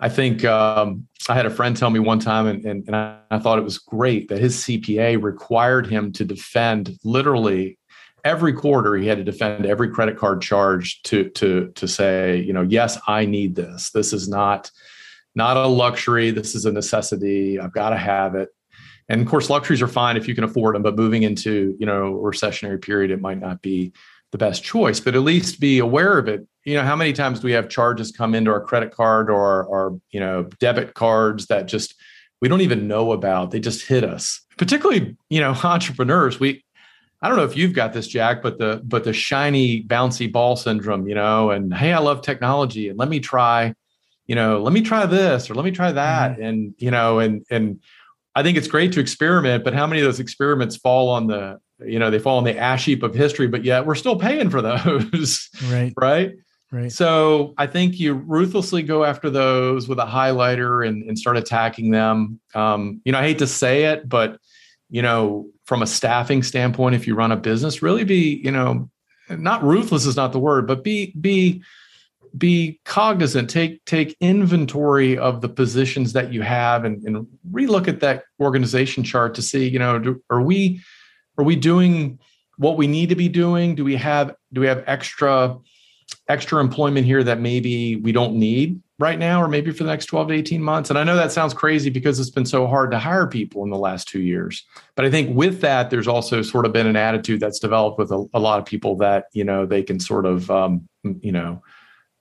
i 0.00 0.08
think 0.08 0.44
um, 0.44 1.06
i 1.28 1.34
had 1.34 1.46
a 1.46 1.50
friend 1.50 1.76
tell 1.76 1.90
me 1.90 2.00
one 2.00 2.18
time 2.18 2.46
and, 2.46 2.64
and, 2.64 2.84
and 2.86 2.96
I, 2.96 3.18
I 3.30 3.38
thought 3.38 3.58
it 3.58 3.64
was 3.64 3.78
great 3.78 4.28
that 4.28 4.38
his 4.38 4.56
cpa 4.56 5.22
required 5.22 5.86
him 5.86 6.12
to 6.12 6.24
defend 6.24 6.98
literally 7.04 7.78
every 8.24 8.54
quarter 8.54 8.96
he 8.96 9.06
had 9.06 9.18
to 9.18 9.24
defend 9.24 9.66
every 9.66 9.90
credit 9.90 10.16
card 10.16 10.40
charge 10.40 11.02
to 11.02 11.28
to 11.30 11.70
to 11.74 11.86
say, 11.86 12.38
you 12.38 12.52
know, 12.52 12.62
yes, 12.62 12.98
I 13.06 13.26
need 13.26 13.54
this. 13.54 13.90
This 13.90 14.12
is 14.12 14.28
not 14.28 14.70
not 15.34 15.56
a 15.56 15.66
luxury. 15.66 16.30
This 16.30 16.54
is 16.54 16.64
a 16.64 16.72
necessity. 16.72 17.58
I've 17.58 17.72
got 17.72 17.90
to 17.90 17.96
have 17.96 18.34
it. 18.34 18.48
And 19.08 19.20
of 19.20 19.28
course, 19.28 19.50
luxuries 19.50 19.82
are 19.82 19.88
fine 19.88 20.16
if 20.16 20.26
you 20.26 20.34
can 20.34 20.44
afford 20.44 20.74
them, 20.74 20.82
but 20.82 20.96
moving 20.96 21.22
into 21.22 21.76
you 21.78 21.86
know 21.86 22.14
recessionary 22.14 22.80
period, 22.80 23.10
it 23.10 23.20
might 23.20 23.40
not 23.40 23.60
be 23.60 23.92
the 24.32 24.38
best 24.38 24.64
choice. 24.64 25.00
But 25.00 25.14
at 25.14 25.20
least 25.20 25.60
be 25.60 25.78
aware 25.78 26.18
of 26.18 26.26
it. 26.28 26.46
You 26.64 26.74
know, 26.76 26.82
how 26.82 26.96
many 26.96 27.12
times 27.12 27.40
do 27.40 27.46
we 27.46 27.52
have 27.52 27.68
charges 27.68 28.10
come 28.10 28.34
into 28.34 28.50
our 28.50 28.60
credit 28.60 28.92
card 28.92 29.28
or 29.28 29.68
our 29.68 29.92
you 30.10 30.20
know 30.20 30.44
debit 30.60 30.94
cards 30.94 31.46
that 31.46 31.66
just 31.66 31.94
we 32.40 32.48
don't 32.48 32.62
even 32.62 32.88
know 32.88 33.12
about? 33.12 33.50
They 33.50 33.60
just 33.60 33.86
hit 33.86 34.04
us. 34.04 34.40
Particularly, 34.56 35.16
you 35.28 35.40
know, 35.40 35.54
entrepreneurs. 35.64 36.40
We 36.40 36.64
I 37.24 37.28
don't 37.28 37.38
know 37.38 37.44
if 37.44 37.56
you've 37.56 37.72
got 37.72 37.94
this, 37.94 38.06
Jack, 38.06 38.42
but 38.42 38.58
the 38.58 38.82
but 38.84 39.04
the 39.04 39.14
shiny 39.14 39.82
bouncy 39.82 40.30
ball 40.30 40.56
syndrome, 40.56 41.08
you 41.08 41.14
know, 41.14 41.50
and 41.50 41.72
hey, 41.72 41.94
I 41.94 41.98
love 41.98 42.20
technology, 42.20 42.90
and 42.90 42.98
let 42.98 43.08
me 43.08 43.18
try, 43.18 43.74
you 44.26 44.34
know, 44.34 44.60
let 44.60 44.74
me 44.74 44.82
try 44.82 45.06
this 45.06 45.48
or 45.48 45.54
let 45.54 45.64
me 45.64 45.70
try 45.70 45.90
that, 45.90 46.32
mm-hmm. 46.32 46.42
and 46.42 46.74
you 46.76 46.90
know, 46.90 47.20
and 47.20 47.42
and 47.50 47.80
I 48.34 48.42
think 48.42 48.58
it's 48.58 48.68
great 48.68 48.92
to 48.92 49.00
experiment, 49.00 49.64
but 49.64 49.72
how 49.72 49.86
many 49.86 50.02
of 50.02 50.04
those 50.04 50.20
experiments 50.20 50.76
fall 50.76 51.08
on 51.08 51.26
the, 51.26 51.60
you 51.80 51.98
know, 51.98 52.10
they 52.10 52.18
fall 52.18 52.36
on 52.36 52.44
the 52.44 52.58
ash 52.58 52.84
heap 52.84 53.02
of 53.02 53.14
history, 53.14 53.46
but 53.46 53.64
yet 53.64 53.86
we're 53.86 53.94
still 53.94 54.16
paying 54.16 54.50
for 54.50 54.60
those. 54.60 55.48
Right. 55.70 55.94
right. 55.96 56.32
Right. 56.70 56.92
So 56.92 57.54
I 57.56 57.68
think 57.68 58.00
you 58.00 58.14
ruthlessly 58.14 58.82
go 58.82 59.04
after 59.04 59.30
those 59.30 59.88
with 59.88 59.98
a 59.98 60.04
highlighter 60.04 60.86
and, 60.86 61.04
and 61.04 61.16
start 61.16 61.36
attacking 61.36 61.90
them. 61.90 62.40
Um, 62.54 63.00
you 63.04 63.12
know, 63.12 63.18
I 63.18 63.22
hate 63.22 63.38
to 63.38 63.46
say 63.46 63.84
it, 63.84 64.08
but 64.08 64.38
you 64.90 65.00
know, 65.00 65.50
from 65.64 65.82
a 65.82 65.86
staffing 65.86 66.42
standpoint, 66.42 66.94
if 66.94 67.06
you 67.06 67.14
run 67.14 67.32
a 67.32 67.36
business, 67.36 67.82
really 67.82 68.04
be, 68.04 68.40
you 68.44 68.50
know, 68.50 68.90
not 69.30 69.62
ruthless 69.62 70.06
is 70.06 70.16
not 70.16 70.32
the 70.32 70.38
word, 70.38 70.66
but 70.66 70.84
be 70.84 71.12
be 71.20 71.62
be 72.36 72.80
cognizant. 72.84 73.48
Take 73.48 73.84
take 73.84 74.16
inventory 74.20 75.16
of 75.16 75.40
the 75.40 75.48
positions 75.48 76.12
that 76.12 76.32
you 76.32 76.42
have 76.42 76.84
and, 76.84 77.02
and 77.04 77.26
relook 77.50 77.88
at 77.88 78.00
that 78.00 78.24
organization 78.40 79.04
chart 79.04 79.34
to 79.34 79.42
see 79.42 79.68
you 79.68 79.78
know 79.78 79.98
do, 79.98 80.22
are 80.28 80.42
we 80.42 80.82
are 81.38 81.44
we 81.44 81.56
doing 81.56 82.18
what 82.56 82.76
we 82.76 82.86
need 82.86 83.08
to 83.08 83.16
be 83.16 83.28
doing? 83.28 83.74
Do 83.74 83.84
we 83.84 83.96
have 83.96 84.34
do 84.52 84.60
we 84.60 84.66
have 84.66 84.84
extra 84.86 85.56
extra 86.28 86.60
employment 86.60 87.06
here 87.06 87.22
that 87.22 87.40
maybe 87.40 87.96
we 87.96 88.12
don't 88.12 88.34
need 88.34 88.80
right 88.98 89.18
now 89.18 89.42
or 89.42 89.48
maybe 89.48 89.70
for 89.70 89.84
the 89.84 89.90
next 89.90 90.06
12 90.06 90.28
to 90.28 90.34
18 90.34 90.62
months 90.62 90.88
and 90.88 90.98
i 90.98 91.04
know 91.04 91.16
that 91.16 91.32
sounds 91.32 91.52
crazy 91.52 91.90
because 91.90 92.18
it's 92.18 92.30
been 92.30 92.46
so 92.46 92.66
hard 92.66 92.90
to 92.90 92.98
hire 92.98 93.26
people 93.26 93.62
in 93.62 93.70
the 93.70 93.76
last 93.76 94.08
two 94.08 94.20
years 94.20 94.64
but 94.94 95.04
i 95.04 95.10
think 95.10 95.36
with 95.36 95.60
that 95.60 95.90
there's 95.90 96.08
also 96.08 96.40
sort 96.40 96.64
of 96.64 96.72
been 96.72 96.86
an 96.86 96.96
attitude 96.96 97.40
that's 97.40 97.58
developed 97.58 97.98
with 97.98 98.10
a, 98.10 98.24
a 98.32 98.40
lot 98.40 98.58
of 98.58 98.64
people 98.64 98.96
that 98.96 99.26
you 99.32 99.44
know 99.44 99.66
they 99.66 99.82
can 99.82 100.00
sort 100.00 100.24
of 100.24 100.50
um, 100.50 100.88
you 101.20 101.32
know 101.32 101.60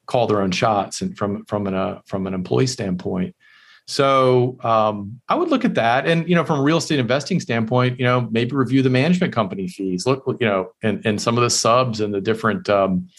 call 0.06 0.28
their 0.28 0.42
own 0.42 0.52
shots 0.52 1.02
and 1.02 1.18
from 1.18 1.46
from 1.46 1.68
an 1.68 1.74
uh, 1.74 2.00
from 2.06 2.28
an 2.28 2.34
employee 2.34 2.68
standpoint. 2.68 3.36
So 3.86 4.58
um, 4.62 5.20
I 5.28 5.36
would 5.36 5.50
look 5.50 5.66
at 5.66 5.76
that, 5.76 6.08
and 6.08 6.28
you 6.28 6.36
know, 6.36 6.46
from 6.46 6.60
a 6.60 6.64
real 6.64 6.78
estate 6.78 7.00
investing 7.00 7.40
standpoint, 7.40 8.00
you 8.00 8.06
know, 8.06 8.30
maybe 8.32 8.56
review 8.56 8.82
the 8.82 8.90
management 8.90 9.34
company 9.34 9.68
fees. 9.68 10.06
Look, 10.06 10.24
you 10.40 10.48
know, 10.48 10.72
and 10.82 11.06
and 11.06 11.22
some 11.22 11.38
of 11.38 11.44
the 11.44 11.50
subs 11.50 12.00
and 12.00 12.14
the 12.14 12.22
different, 12.22 12.70
um, 12.70 13.10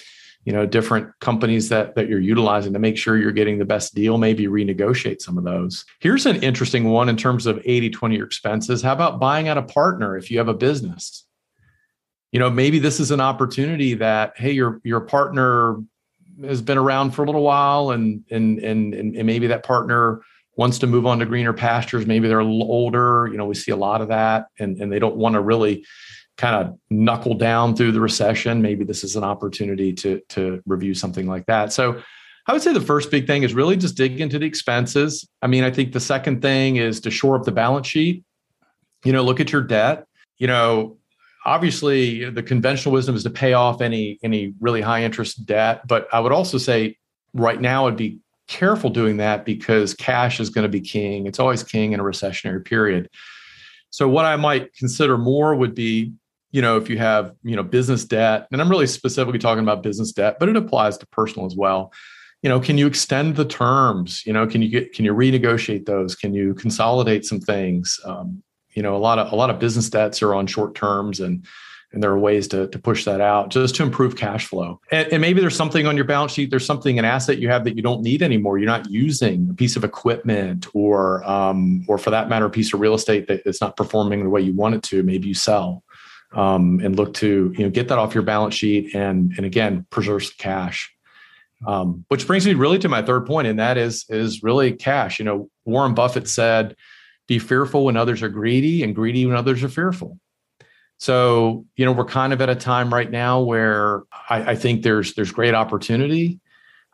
you 0.45 0.53
know, 0.53 0.67
different 0.67 1.09
companies 1.21 1.71
that 1.71 1.95
that 1.95 2.09
you're 2.09 2.21
utilizing 2.21 2.73
to 2.75 2.79
make 2.79 2.99
sure 2.99 3.17
you're 3.17 3.33
getting 3.33 3.59
the 3.59 3.65
best 3.65 3.95
deal. 3.95 4.19
Maybe 4.19 4.47
renegotiate 4.47 5.21
some 5.23 5.39
of 5.39 5.45
those. 5.45 5.85
Here's 6.01 6.27
an 6.27 6.43
interesting 6.43 6.85
one 6.91 7.09
in 7.09 7.17
terms 7.17 7.47
of 7.47 7.61
80 7.65 7.91
20 7.91 8.17
your 8.17 8.27
expenses. 8.27 8.83
How 8.83 8.93
about 8.93 9.19
buying 9.19 9.49
out 9.49 9.59
a 9.59 9.63
partner 9.63 10.17
if 10.17 10.31
you 10.31 10.39
have 10.39 10.49
a 10.49 10.55
business? 10.55 11.25
You 12.31 12.41
know, 12.41 12.51
maybe 12.51 12.79
this 12.79 13.01
is 13.01 13.11
an 13.11 13.21
opportunity 13.21 13.95
that 13.95 14.35
hey, 14.37 14.53
your 14.53 14.81
your 14.85 15.01
partner 15.01 15.77
has 16.43 16.61
been 16.61 16.79
around 16.79 17.13
for 17.13 17.23
a 17.23 17.27
little 17.27 17.43
while 17.43 17.91
and 17.91 18.25
and 18.31 18.59
and 18.59 18.95
and 18.95 19.27
maybe 19.27 19.47
that 19.47 19.65
partner 19.65 20.21
wants 20.57 20.79
to 20.79 20.87
move 20.87 21.07
on 21.07 21.19
to 21.19 21.27
greener 21.27 21.53
pastures 21.53 22.07
maybe 22.07 22.29
they're 22.29 22.41
a 22.41 22.45
little 22.45 22.71
older 22.71 23.29
you 23.31 23.37
know 23.37 23.47
we 23.47 23.55
see 23.55 23.71
a 23.71 23.77
lot 23.77 24.01
of 24.01 24.09
that 24.09 24.47
and 24.59 24.77
and 24.81 24.91
they 24.91 24.99
don't 24.99 25.17
want 25.17 25.35
to 25.35 25.41
really 25.41 25.85
kind 26.37 26.57
of 26.57 26.79
knuckle 26.91 27.35
down 27.35 27.77
through 27.77 27.93
the 27.93 28.01
recession. 28.01 28.61
Maybe 28.61 28.85
this 28.85 29.05
is 29.05 29.17
an 29.17 29.25
opportunity 29.25 29.93
to 29.95 30.21
to 30.31 30.63
review 30.67 30.95
something 30.95 31.27
like 31.27 31.47
that. 31.47 31.73
So 31.73 32.03
i 32.47 32.53
would 32.53 32.61
say 32.61 32.75
the 32.75 32.81
first 32.81 33.11
big 33.11 33.27
thing 33.27 33.43
is 33.43 33.55
really 33.55 33.75
just 33.75 33.97
dig 33.97 34.21
into 34.21 34.39
the 34.39 34.47
expenses. 34.47 35.29
I 35.43 35.47
mean 35.47 35.65
i 35.65 35.71
think 35.71 35.93
the 35.93 36.01
second 36.01 36.43
thing 36.43 36.77
is 36.77 37.01
to 37.01 37.11
shore 37.11 37.37
up 37.37 37.45
the 37.45 37.53
balance 37.53 37.87
sheet. 37.87 38.25
You 39.05 39.13
know 39.13 39.23
look 39.23 39.41
at 39.41 39.53
your 39.53 39.63
debt. 39.63 40.07
You 40.39 40.47
know 40.47 40.99
obviously 41.47 42.29
the 42.31 42.43
conventional 42.43 42.93
wisdom 42.93 43.15
is 43.15 43.23
to 43.23 43.31
pay 43.31 43.53
off 43.53 43.81
any 43.81 44.19
any 44.23 44.55
really 44.61 44.81
high 44.81 45.05
interest 45.05 45.45
debt 45.45 45.87
but 45.87 46.09
i 46.11 46.19
would 46.19 46.33
also 46.33 46.57
say 46.57 46.97
right 47.35 47.61
now 47.61 47.87
i'd 47.87 47.99
be 47.99 48.19
careful 48.47 48.91
doing 48.91 49.17
that 49.19 49.45
because 49.45 49.95
cash 49.95 50.41
is 50.41 50.51
going 50.51 50.65
to 50.65 50.69
be 50.69 50.81
king. 50.81 51.27
It's 51.27 51.39
always 51.39 51.63
king 51.63 51.93
in 51.93 52.01
a 52.01 52.05
recessionary 52.05 52.65
period. 52.65 53.09
So 53.91 54.09
what 54.09 54.25
i 54.25 54.37
might 54.37 54.75
consider 54.75 55.17
more 55.17 55.55
would 55.55 55.75
be 55.75 56.13
you 56.55 56.63
know 56.63 56.77
if 56.77 56.89
you 56.89 56.97
have 56.97 57.35
you 57.43 57.57
know 57.57 57.65
business 57.65 58.05
debt 58.05 58.47
and 58.53 58.63
i'm 58.63 58.71
really 58.71 58.87
specifically 58.87 59.41
talking 59.41 59.65
about 59.65 59.83
business 59.83 60.13
debt 60.13 60.37
but 60.39 60.49
it 60.49 60.57
applies 60.57 60.97
to 60.97 61.07
personal 61.09 61.47
as 61.47 61.57
well. 61.57 61.93
You 62.43 62.51
know 62.51 62.61
can 62.61 62.79
you 62.79 62.87
extend 62.87 63.37
the 63.37 63.45
terms? 63.45 64.25
You 64.25 64.33
know 64.33 64.47
can 64.47 64.63
you 64.63 64.69
get 64.69 64.93
can 64.93 65.05
you 65.05 65.15
renegotiate 65.15 65.87
those? 65.87 66.15
Can 66.15 66.33
you 66.33 66.55
consolidate 66.55 67.25
some 67.25 67.41
things? 67.41 67.99
Um, 68.05 68.43
you 68.75 68.83
know 68.83 68.95
a 68.95 68.99
lot 68.99 69.19
of 69.19 69.33
a 69.33 69.37
lot 69.37 69.51
of 69.51 69.59
business 69.59 69.91
debts 69.91 70.23
are 70.23 70.35
on 70.35 70.47
short 70.47 70.75
terms 70.75 71.21
and 71.21 71.45
and 71.93 72.03
there 72.03 72.11
are 72.11 72.19
ways 72.19 72.49
to, 72.49 72.67
to 72.69 72.79
push 72.79 73.05
that 73.05 73.21
out 73.21 73.51
just 73.51 73.77
to 73.77 73.85
improve 73.85 74.17
cash 74.17 74.47
flow. 74.47 74.81
And, 74.91 75.07
and, 75.13 75.21
maybe 75.21 75.41
there's 75.41 75.55
something 75.55 75.87
on 75.87 75.95
your 75.95 76.05
balance 76.05 76.33
sheet 76.33 76.51
there's 76.51 76.67
something 76.67 76.99
an 76.99 77.05
asset 77.05 77.39
you 77.39 77.49
have 77.49 77.63
that 77.65 77.77
you 77.77 77.83
don't 77.83 78.03
need 78.03 78.21
anymore. 78.21 78.59
You're 78.59 78.67
not 78.67 78.91
using 78.91 79.49
a 79.49 79.55
piece 79.55 79.77
of 79.77 79.85
equipment 79.85 80.67
or 80.75 81.25
um, 81.25 81.85
or 81.89 81.97
for 81.99 82.11
that 82.11 82.29
matter 82.29 82.47
a 82.47 82.51
piece 82.51 82.75
of 82.75 82.81
real 82.81 82.95
estate 82.95 83.29
that 83.29 83.43
is 83.47 83.61
not 83.61 83.77
performing 83.77 84.23
the 84.23 84.31
way 84.31 84.41
you 84.41 84.55
want 84.55 84.75
it 84.75 84.83
to. 84.85 85.03
Maybe 85.03 85.29
you 85.29 85.35
sell 85.35 85.84
um, 86.35 86.81
and 86.83 86.97
look 86.97 87.15
to 87.15 87.55
you 87.57 87.65
know 87.65 87.71
get 87.71 87.89
that 87.89 87.99
off 87.99 88.15
your 88.15 88.23
balance 88.23 88.55
sheet 88.55 88.95
and 88.95 89.33
and 89.37 89.47
again 89.47 89.87
preserves 89.91 90.31
the 90.31 90.37
cash 90.37 90.93
um, 91.67 92.05
which 92.09 92.27
brings 92.27 92.47
me 92.47 92.55
really 92.55 92.79
to 92.79 92.89
my 92.89 93.03
third 93.03 93.27
point 93.27 93.47
and 93.47 93.59
that 93.59 93.79
is 93.79 94.05
is 94.09 94.43
really 94.43 94.73
cash 94.73 95.19
you 95.19 95.25
know 95.25 95.49
warren 95.65 95.95
buffett 95.95 96.29
said 96.29 96.77
be 97.27 97.39
fearful 97.39 97.87
when 97.87 97.97
others 97.97 98.23
are 98.23 98.29
greedy 98.29 98.83
and 98.83 98.95
greedy 98.95 99.27
when 99.27 99.37
others 99.37 99.63
are 99.63 99.69
fearful. 99.69 100.19
So, 100.99 101.67
you 101.77 101.85
know, 101.85 101.93
we're 101.93 102.05
kind 102.05 102.33
of 102.33 102.41
at 102.41 102.49
a 102.49 102.55
time 102.55 102.93
right 102.93 103.11
now 103.11 103.41
where 103.41 104.03
I, 104.29 104.53
I 104.53 104.55
think 104.55 104.83
there's 104.83 105.15
there's 105.15 105.33
great 105.33 105.55
opportunity. 105.55 106.41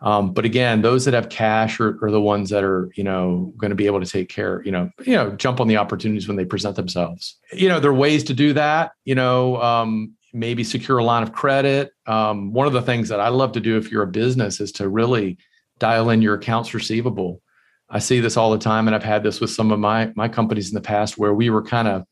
Um, 0.03 0.33
but 0.33 0.45
again, 0.45 0.81
those 0.81 1.05
that 1.05 1.15
have 1.15 1.29
cash 1.29 1.79
are, 1.79 2.03
are 2.03 2.11
the 2.11 2.21
ones 2.21 2.49
that 2.51 2.65
are, 2.65 2.91
you 2.97 3.05
know, 3.05 3.53
going 3.59 3.69
to 3.69 3.75
be 3.75 3.87
able 3.87 4.01
to 4.01 4.07
take 4.07 4.31
care, 4.31 4.63
you 4.65 4.73
know, 4.73 4.91
you 5.05 5.13
know, 5.13 5.33
jump 5.33 5.61
on 5.61 5.69
the 5.69 5.77
opportunities 5.77 6.27
when 6.27 6.39
they 6.39 6.45
present 6.45 6.77
themselves. 6.77 7.37
You 7.53 7.69
know, 7.69 7.81
there 7.81 7.91
are 7.91 7.95
ways 7.95 8.25
to 8.25 8.35
do 8.35 8.55
that. 8.55 8.93
You 9.05 9.15
know, 9.15 9.61
um, 9.61 10.15
maybe 10.33 10.65
secure 10.65 10.99
a 10.99 11.05
line 11.05 11.23
of 11.23 11.33
credit. 11.33 11.93
Um, 12.07 12.53
one 12.53 12.67
of 12.67 12.73
the 12.73 12.83
things 12.83 13.09
that 13.11 13.21
I 13.21 13.29
love 13.29 13.53
to 13.53 13.61
do 13.61 13.77
if 13.77 13.91
you're 13.91 14.03
a 14.03 14.07
business 14.07 14.61
is 14.61 14.73
to 14.73 14.89
really 14.89 15.37
dial 15.79 16.11
in 16.11 16.23
your 16.23 16.35
accounts 16.35 16.73
receivable. 16.73 17.43
I 17.89 17.99
see 17.99 18.21
this 18.21 18.37
all 18.37 18.53
the 18.53 18.59
time, 18.59 18.87
and 18.87 18.95
I've 18.95 19.03
had 19.03 19.23
this 19.23 19.41
with 19.41 19.51
some 19.51 19.73
of 19.73 19.81
my 19.81 20.13
my 20.15 20.29
companies 20.29 20.69
in 20.69 20.75
the 20.75 20.81
past 20.81 21.19
where 21.19 21.35
we 21.35 21.51
were 21.51 21.63
kind 21.63 21.89
of 21.89 22.05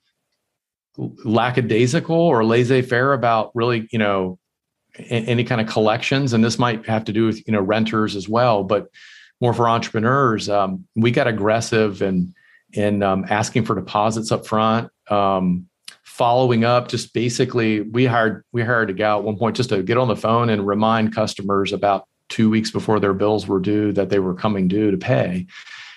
lackadaisical 1.24 2.16
or 2.16 2.44
laissez-faire 2.44 3.12
about 3.12 3.52
really, 3.54 3.88
you 3.92 3.98
know, 3.98 4.38
any 5.08 5.44
kind 5.44 5.60
of 5.60 5.66
collections. 5.66 6.32
And 6.32 6.44
this 6.44 6.58
might 6.58 6.86
have 6.86 7.04
to 7.04 7.12
do 7.12 7.26
with 7.26 7.46
you 7.46 7.52
know 7.52 7.60
renters 7.60 8.16
as 8.16 8.28
well, 8.28 8.64
but 8.64 8.88
more 9.40 9.54
for 9.54 9.68
entrepreneurs. 9.68 10.48
Um, 10.48 10.86
we 10.96 11.10
got 11.10 11.26
aggressive 11.26 12.02
and 12.02 12.34
in 12.72 13.02
um, 13.02 13.24
asking 13.30 13.64
for 13.64 13.74
deposits 13.74 14.30
up 14.30 14.46
front. 14.46 14.90
Um, 15.08 15.66
following 16.04 16.64
up 16.64 16.88
just 16.88 17.14
basically 17.14 17.80
we 17.80 18.04
hired 18.04 18.44
we 18.52 18.62
hired 18.62 18.90
a 18.90 18.92
gal 18.92 19.18
at 19.18 19.24
one 19.24 19.36
point 19.36 19.56
just 19.56 19.68
to 19.68 19.82
get 19.82 19.96
on 19.96 20.08
the 20.08 20.16
phone 20.16 20.50
and 20.50 20.66
remind 20.66 21.14
customers 21.14 21.72
about 21.72 22.06
two 22.28 22.50
weeks 22.50 22.70
before 22.70 23.00
their 23.00 23.14
bills 23.14 23.46
were 23.46 23.60
due 23.60 23.92
that 23.92 24.10
they 24.10 24.18
were 24.18 24.34
coming 24.34 24.68
due 24.68 24.90
to 24.90 24.96
pay. 24.96 25.46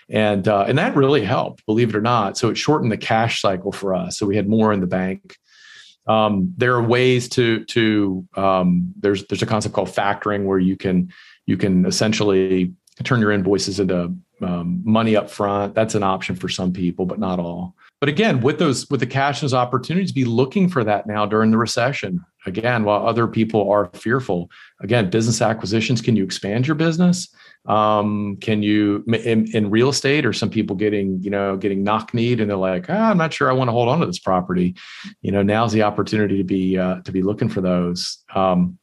And, 0.10 0.48
uh, 0.48 0.66
and 0.68 0.78
that 0.78 0.96
really 0.96 1.24
helped, 1.24 1.66
believe 1.66 1.90
it 1.90 1.96
or 1.96 2.02
not. 2.02 2.38
So 2.38 2.50
it 2.50 2.58
shortened 2.58 2.92
the 2.92 2.98
cash 2.98 3.42
cycle 3.42 3.72
for 3.72 3.96
us. 3.96 4.18
So 4.18 4.26
we 4.26 4.36
had 4.36 4.48
more 4.48 4.74
in 4.74 4.82
the 4.82 4.88
bank. 4.88 5.38
Um, 6.08 6.54
there 6.58 6.74
are 6.76 6.84
ways 6.84 7.30
to 7.30 7.64
to 7.66 8.28
um, 8.36 8.94
there's 9.00 9.26
there's 9.28 9.42
a 9.42 9.46
concept 9.46 9.76
called 9.76 9.90
factoring 9.90 10.46
where 10.46 10.60
you 10.60 10.76
can 10.76 11.12
you 11.46 11.58
can 11.58 11.86
essentially 11.86 12.74
turn 13.04 13.20
your 13.20 13.32
invoices 13.32 13.80
into 13.80 14.14
um, 14.42 14.82
money 14.84 15.16
up 15.16 15.30
front. 15.30 15.76
That's 15.76 15.96
an 15.96 16.04
option 16.04 16.36
for 16.36 16.50
some 16.50 16.74
people, 16.74 17.06
but 17.06 17.20
not 17.20 17.40
all. 17.40 17.76
But 18.00 18.10
again, 18.10 18.42
with 18.42 18.58
those 18.58 18.90
with 18.90 19.00
the 19.00 19.08
cash 19.08 19.44
as 19.44 19.54
opportunities, 19.54 20.12
be 20.12 20.26
looking 20.26 20.68
for 20.70 20.84
that 20.84 21.06
now 21.06 21.26
during 21.26 21.52
the 21.52 21.58
recession. 21.58 22.24
again, 22.48 22.84
while 22.84 23.08
other 23.08 23.28
people 23.28 23.70
are 23.70 23.92
fearful, 23.94 24.50
again, 24.80 25.12
business 25.12 25.42
acquisitions, 25.42 26.02
can 26.02 26.16
you 26.16 26.24
expand 26.24 26.66
your 26.66 26.76
business? 26.76 27.28
Um, 27.66 28.38
can 28.42 28.64
you 28.64 29.04
in, 29.08 29.46
in, 29.56 29.70
real 29.70 29.90
estate 29.90 30.26
or 30.26 30.34
some 30.34 30.50
people 30.50 30.76
getting, 30.76 31.22
you 31.22 31.30
know, 31.30 31.58
getting 31.58 31.84
knock 31.84 32.12
kneed 32.12 32.42
and 32.42 32.50
they're 32.50 32.58
like, 32.58 32.90
oh, 32.90 32.94
I'm 32.94 33.20
not 33.20 33.34
sure 33.34 33.52
I 33.52 33.54
want 33.54 33.68
to 33.68 33.72
hold 33.72 33.88
on 33.88 34.00
to 34.00 34.08
this 34.08 34.18
property. 34.18 34.76
You 35.22 35.32
know, 35.32 35.44
now's 35.44 35.72
the 35.72 35.84
opportunity 35.84 36.38
to 36.38 36.44
be 36.44 36.78
uh, 36.78 37.02
to 37.02 37.12
be 37.12 37.22
looking 37.22 37.50
for 37.50 37.62
those. 37.62 38.24
Um, 38.34 38.80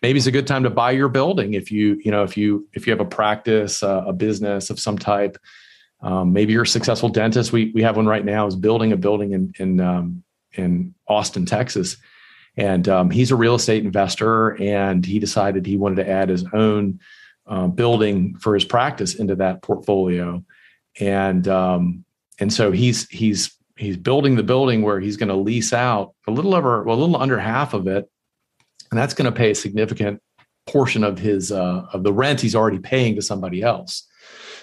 maybe 0.00 0.16
it's 0.16 0.26
a 0.26 0.32
good 0.32 0.46
time 0.46 0.62
to 0.62 0.70
buy 0.70 0.92
your 0.92 1.10
building 1.10 1.52
if 1.52 1.70
you, 1.70 2.00
you 2.02 2.10
know, 2.10 2.22
if 2.22 2.34
you 2.34 2.66
if 2.72 2.86
you 2.86 2.92
have 2.92 3.00
a 3.00 3.04
practice, 3.04 3.82
uh, 3.82 4.04
a 4.06 4.12
business 4.12 4.70
of 4.70 4.80
some 4.80 4.96
type. 4.96 5.36
Um, 6.00 6.32
maybe 6.32 6.54
you're 6.54 6.62
a 6.62 6.66
successful 6.66 7.10
dentist. 7.10 7.52
We 7.52 7.72
we 7.74 7.82
have 7.82 7.96
one 7.96 8.06
right 8.06 8.24
now 8.24 8.46
is 8.46 8.56
building 8.56 8.92
a 8.92 8.96
building 8.96 9.32
in 9.32 9.52
in 9.58 9.80
um, 9.80 10.24
in 10.54 10.94
Austin, 11.06 11.44
Texas 11.44 11.98
and 12.56 12.88
um, 12.88 13.10
he's 13.10 13.30
a 13.30 13.36
real 13.36 13.56
estate 13.56 13.84
investor, 13.84 14.50
and 14.62 15.04
he 15.04 15.18
decided 15.18 15.66
he 15.66 15.76
wanted 15.76 15.96
to 15.96 16.08
add 16.08 16.28
his 16.28 16.44
own 16.52 17.00
uh, 17.46 17.66
building 17.66 18.36
for 18.38 18.54
his 18.54 18.64
practice 18.64 19.14
into 19.14 19.36
that 19.36 19.62
portfolio, 19.62 20.42
and 21.00 21.46
um, 21.48 22.04
and 22.38 22.52
so 22.52 22.72
he's 22.72 23.08
he's 23.08 23.56
he's 23.76 23.96
building 23.96 24.36
the 24.36 24.42
building 24.42 24.82
where 24.82 25.00
he's 25.00 25.16
going 25.16 25.28
to 25.28 25.34
lease 25.34 25.72
out 25.72 26.14
a 26.26 26.30
little 26.30 26.54
over 26.54 26.82
well 26.84 26.96
a 26.96 27.00
little 27.00 27.16
under 27.16 27.38
half 27.38 27.74
of 27.74 27.86
it, 27.86 28.08
and 28.90 28.98
that's 28.98 29.14
going 29.14 29.30
to 29.30 29.36
pay 29.36 29.50
a 29.50 29.54
significant 29.54 30.20
portion 30.66 31.04
of 31.04 31.18
his 31.18 31.52
uh, 31.52 31.86
of 31.92 32.02
the 32.02 32.12
rent 32.12 32.40
he's 32.40 32.54
already 32.54 32.78
paying 32.78 33.14
to 33.14 33.22
somebody 33.22 33.62
else. 33.62 34.06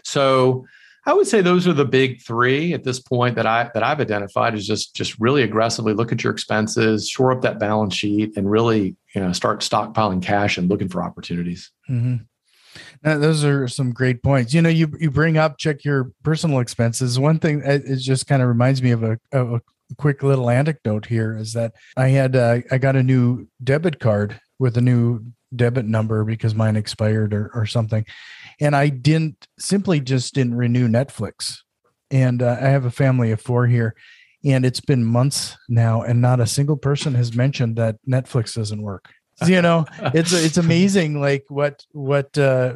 So 0.03 0.65
I 1.05 1.13
would 1.13 1.27
say 1.27 1.41
those 1.41 1.67
are 1.67 1.73
the 1.73 1.85
big 1.85 2.21
three 2.21 2.73
at 2.73 2.83
this 2.83 2.99
point 2.99 3.35
that 3.35 3.47
I 3.47 3.71
that 3.73 3.83
I've 3.83 3.99
identified 3.99 4.53
is 4.53 4.67
just 4.67 4.95
just 4.95 5.19
really 5.19 5.41
aggressively 5.41 5.93
look 5.93 6.11
at 6.11 6.23
your 6.23 6.31
expenses, 6.31 7.09
shore 7.09 7.31
up 7.31 7.41
that 7.41 7.59
balance 7.59 7.95
sheet, 7.95 8.37
and 8.37 8.49
really 8.49 8.95
you 9.15 9.21
know 9.21 9.31
start 9.31 9.61
stockpiling 9.61 10.21
cash 10.21 10.57
and 10.57 10.69
looking 10.69 10.89
for 10.89 11.03
opportunities. 11.03 11.71
Mm-hmm. 11.89 12.23
Now, 13.03 13.17
those 13.17 13.43
are 13.43 13.67
some 13.67 13.91
great 13.93 14.21
points. 14.21 14.53
You 14.53 14.61
know, 14.61 14.69
you 14.69 14.93
you 14.99 15.09
bring 15.09 15.37
up 15.37 15.57
check 15.57 15.83
your 15.83 16.11
personal 16.23 16.59
expenses. 16.59 17.19
One 17.19 17.39
thing 17.39 17.61
it 17.65 17.97
just 17.97 18.27
kind 18.27 18.41
of 18.41 18.47
reminds 18.47 18.81
me 18.81 18.91
of 18.91 19.03
a, 19.03 19.17
of 19.31 19.53
a 19.53 19.61
quick 19.97 20.23
little 20.23 20.49
anecdote 20.49 21.05
here 21.07 21.35
is 21.35 21.53
that 21.53 21.73
I 21.97 22.09
had 22.09 22.35
uh, 22.35 22.59
I 22.71 22.77
got 22.77 22.95
a 22.95 23.03
new 23.03 23.47
debit 23.63 23.99
card 23.99 24.39
with 24.59 24.77
a 24.77 24.81
new 24.81 25.25
debit 25.53 25.85
number 25.85 26.23
because 26.23 26.55
mine 26.55 26.77
expired 26.77 27.33
or, 27.33 27.51
or 27.53 27.65
something 27.65 28.05
and 28.61 28.75
I 28.75 28.89
didn't 28.89 29.47
simply 29.59 29.99
just 29.99 30.35
didn't 30.35 30.55
renew 30.55 30.87
Netflix. 30.87 31.57
And 32.11 32.43
uh, 32.43 32.57
I 32.61 32.67
have 32.67 32.85
a 32.85 32.91
family 32.91 33.31
of 33.31 33.41
four 33.41 33.65
here, 33.67 33.95
and 34.45 34.65
it's 34.65 34.81
been 34.81 35.03
months 35.03 35.57
now, 35.67 36.03
and 36.03 36.21
not 36.21 36.39
a 36.39 36.45
single 36.45 36.77
person 36.77 37.15
has 37.15 37.33
mentioned 37.33 37.77
that 37.77 37.97
Netflix 38.07 38.53
doesn't 38.53 38.81
work. 38.81 39.09
You 39.45 39.61
know, 39.61 39.85
it's 40.13 40.33
it's 40.33 40.57
amazing, 40.65 41.19
like 41.19 41.45
what 41.47 41.83
what 41.91 42.37
uh, 42.37 42.75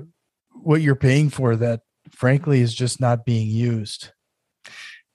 what 0.64 0.82
you're 0.82 0.96
paying 0.96 1.30
for 1.30 1.56
that, 1.56 1.82
frankly, 2.12 2.62
is 2.62 2.74
just 2.74 3.00
not 3.00 3.26
being 3.26 3.48
used. 3.48 4.12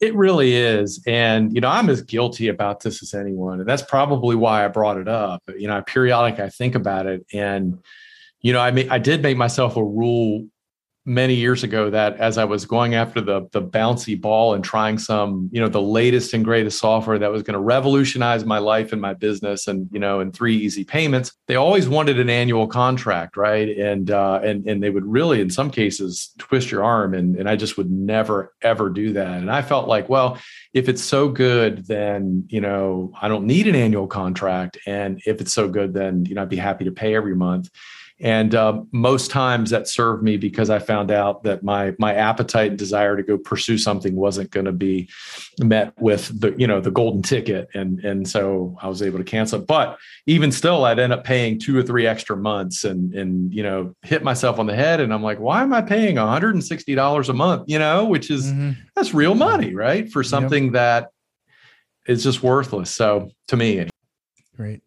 It 0.00 0.14
really 0.14 0.54
is. 0.54 1.02
And, 1.06 1.54
you 1.54 1.60
know, 1.60 1.68
I'm 1.68 1.90
as 1.90 2.00
guilty 2.00 2.48
about 2.48 2.80
this 2.80 3.02
as 3.02 3.12
anyone. 3.12 3.60
And 3.60 3.68
that's 3.68 3.82
probably 3.82 4.34
why 4.34 4.64
I 4.64 4.68
brought 4.68 4.96
it 4.96 5.08
up. 5.08 5.42
You 5.58 5.68
know, 5.68 5.76
I 5.76 5.82
periodically 5.82 6.44
I 6.44 6.48
think 6.48 6.74
about 6.74 7.06
it. 7.06 7.26
And, 7.34 7.78
you 8.40 8.54
know, 8.54 8.60
I 8.60 8.70
mean, 8.70 8.90
I 8.90 8.98
did 8.98 9.22
make 9.22 9.36
myself 9.36 9.76
a 9.76 9.84
rule 9.84 10.46
many 11.10 11.34
years 11.34 11.64
ago 11.64 11.90
that 11.90 12.16
as 12.18 12.38
I 12.38 12.44
was 12.44 12.64
going 12.64 12.94
after 12.94 13.20
the 13.20 13.48
the 13.50 13.60
bouncy 13.60 14.18
ball 14.18 14.54
and 14.54 14.62
trying 14.62 14.96
some, 14.96 15.50
you 15.52 15.60
know, 15.60 15.68
the 15.68 15.82
latest 15.82 16.32
and 16.32 16.44
greatest 16.44 16.78
software 16.78 17.18
that 17.18 17.32
was 17.32 17.42
going 17.42 17.54
to 17.54 17.60
revolutionize 17.60 18.44
my 18.44 18.58
life 18.58 18.92
and 18.92 19.02
my 19.02 19.14
business, 19.14 19.66
and 19.66 19.88
you 19.90 19.98
know, 19.98 20.20
in 20.20 20.30
three 20.30 20.56
easy 20.56 20.84
payments, 20.84 21.32
they 21.48 21.56
always 21.56 21.88
wanted 21.88 22.20
an 22.20 22.30
annual 22.30 22.68
contract, 22.68 23.36
right? 23.36 23.76
And 23.76 24.10
uh, 24.10 24.40
and 24.44 24.64
and 24.66 24.82
they 24.82 24.90
would 24.90 25.04
really, 25.04 25.40
in 25.40 25.50
some 25.50 25.70
cases, 25.70 26.30
twist 26.38 26.70
your 26.70 26.84
arm, 26.84 27.12
and 27.12 27.36
and 27.36 27.48
I 27.48 27.56
just 27.56 27.76
would 27.76 27.90
never 27.90 28.54
ever 28.62 28.88
do 28.88 29.12
that. 29.14 29.38
And 29.38 29.50
I 29.50 29.62
felt 29.62 29.88
like, 29.88 30.08
well, 30.08 30.38
if 30.72 30.88
it's 30.88 31.02
so 31.02 31.28
good, 31.28 31.86
then 31.86 32.46
you 32.48 32.60
know, 32.60 33.12
I 33.20 33.26
don't 33.26 33.46
need 33.46 33.66
an 33.66 33.74
annual 33.74 34.06
contract, 34.06 34.78
and 34.86 35.20
if 35.26 35.40
it's 35.40 35.52
so 35.52 35.68
good, 35.68 35.92
then 35.92 36.24
you 36.26 36.36
know, 36.36 36.42
I'd 36.42 36.48
be 36.48 36.56
happy 36.56 36.84
to 36.84 36.92
pay 36.92 37.16
every 37.16 37.34
month 37.34 37.68
and 38.20 38.54
uh, 38.54 38.82
most 38.92 39.30
times 39.30 39.70
that 39.70 39.88
served 39.88 40.22
me 40.22 40.36
because 40.36 40.68
I 40.68 40.78
found 40.78 41.10
out 41.10 41.42
that 41.44 41.62
my 41.62 41.94
my 41.98 42.14
appetite 42.14 42.68
and 42.68 42.78
desire 42.78 43.16
to 43.16 43.22
go 43.22 43.38
pursue 43.38 43.78
something 43.78 44.14
wasn't 44.14 44.50
going 44.50 44.66
to 44.66 44.72
be 44.72 45.08
met 45.58 45.94
with 45.98 46.38
the 46.38 46.54
you 46.58 46.66
know 46.66 46.80
the 46.80 46.90
golden 46.90 47.22
ticket, 47.22 47.68
and 47.72 47.98
and 48.00 48.28
so 48.28 48.76
I 48.82 48.88
was 48.88 49.00
able 49.00 49.18
to 49.18 49.24
cancel 49.24 49.60
it. 49.60 49.66
But 49.66 49.98
even 50.26 50.52
still, 50.52 50.84
I'd 50.84 50.98
end 50.98 51.14
up 51.14 51.24
paying 51.24 51.58
two 51.58 51.78
or 51.78 51.82
three 51.82 52.06
extra 52.06 52.36
months, 52.36 52.84
and 52.84 53.14
and 53.14 53.54
you 53.54 53.62
know 53.62 53.94
hit 54.02 54.22
myself 54.22 54.58
on 54.58 54.66
the 54.66 54.76
head, 54.76 55.00
and 55.00 55.14
I'm 55.14 55.22
like, 55.22 55.40
why 55.40 55.62
am 55.62 55.72
I 55.72 55.80
paying 55.80 56.16
160 56.16 56.94
dollars 56.94 57.30
a 57.30 57.34
month? 57.34 57.64
You 57.68 57.78
know, 57.78 58.04
which 58.04 58.30
is 58.30 58.46
mm-hmm. 58.46 58.72
that's 58.94 59.14
real 59.14 59.34
money, 59.34 59.74
right, 59.74 60.10
for 60.10 60.22
something 60.22 60.64
yep. 60.64 60.72
that 60.74 61.10
is 62.06 62.22
just 62.22 62.42
worthless. 62.42 62.90
So 62.90 63.30
to 63.48 63.56
me, 63.56 63.88
great. 64.56 64.82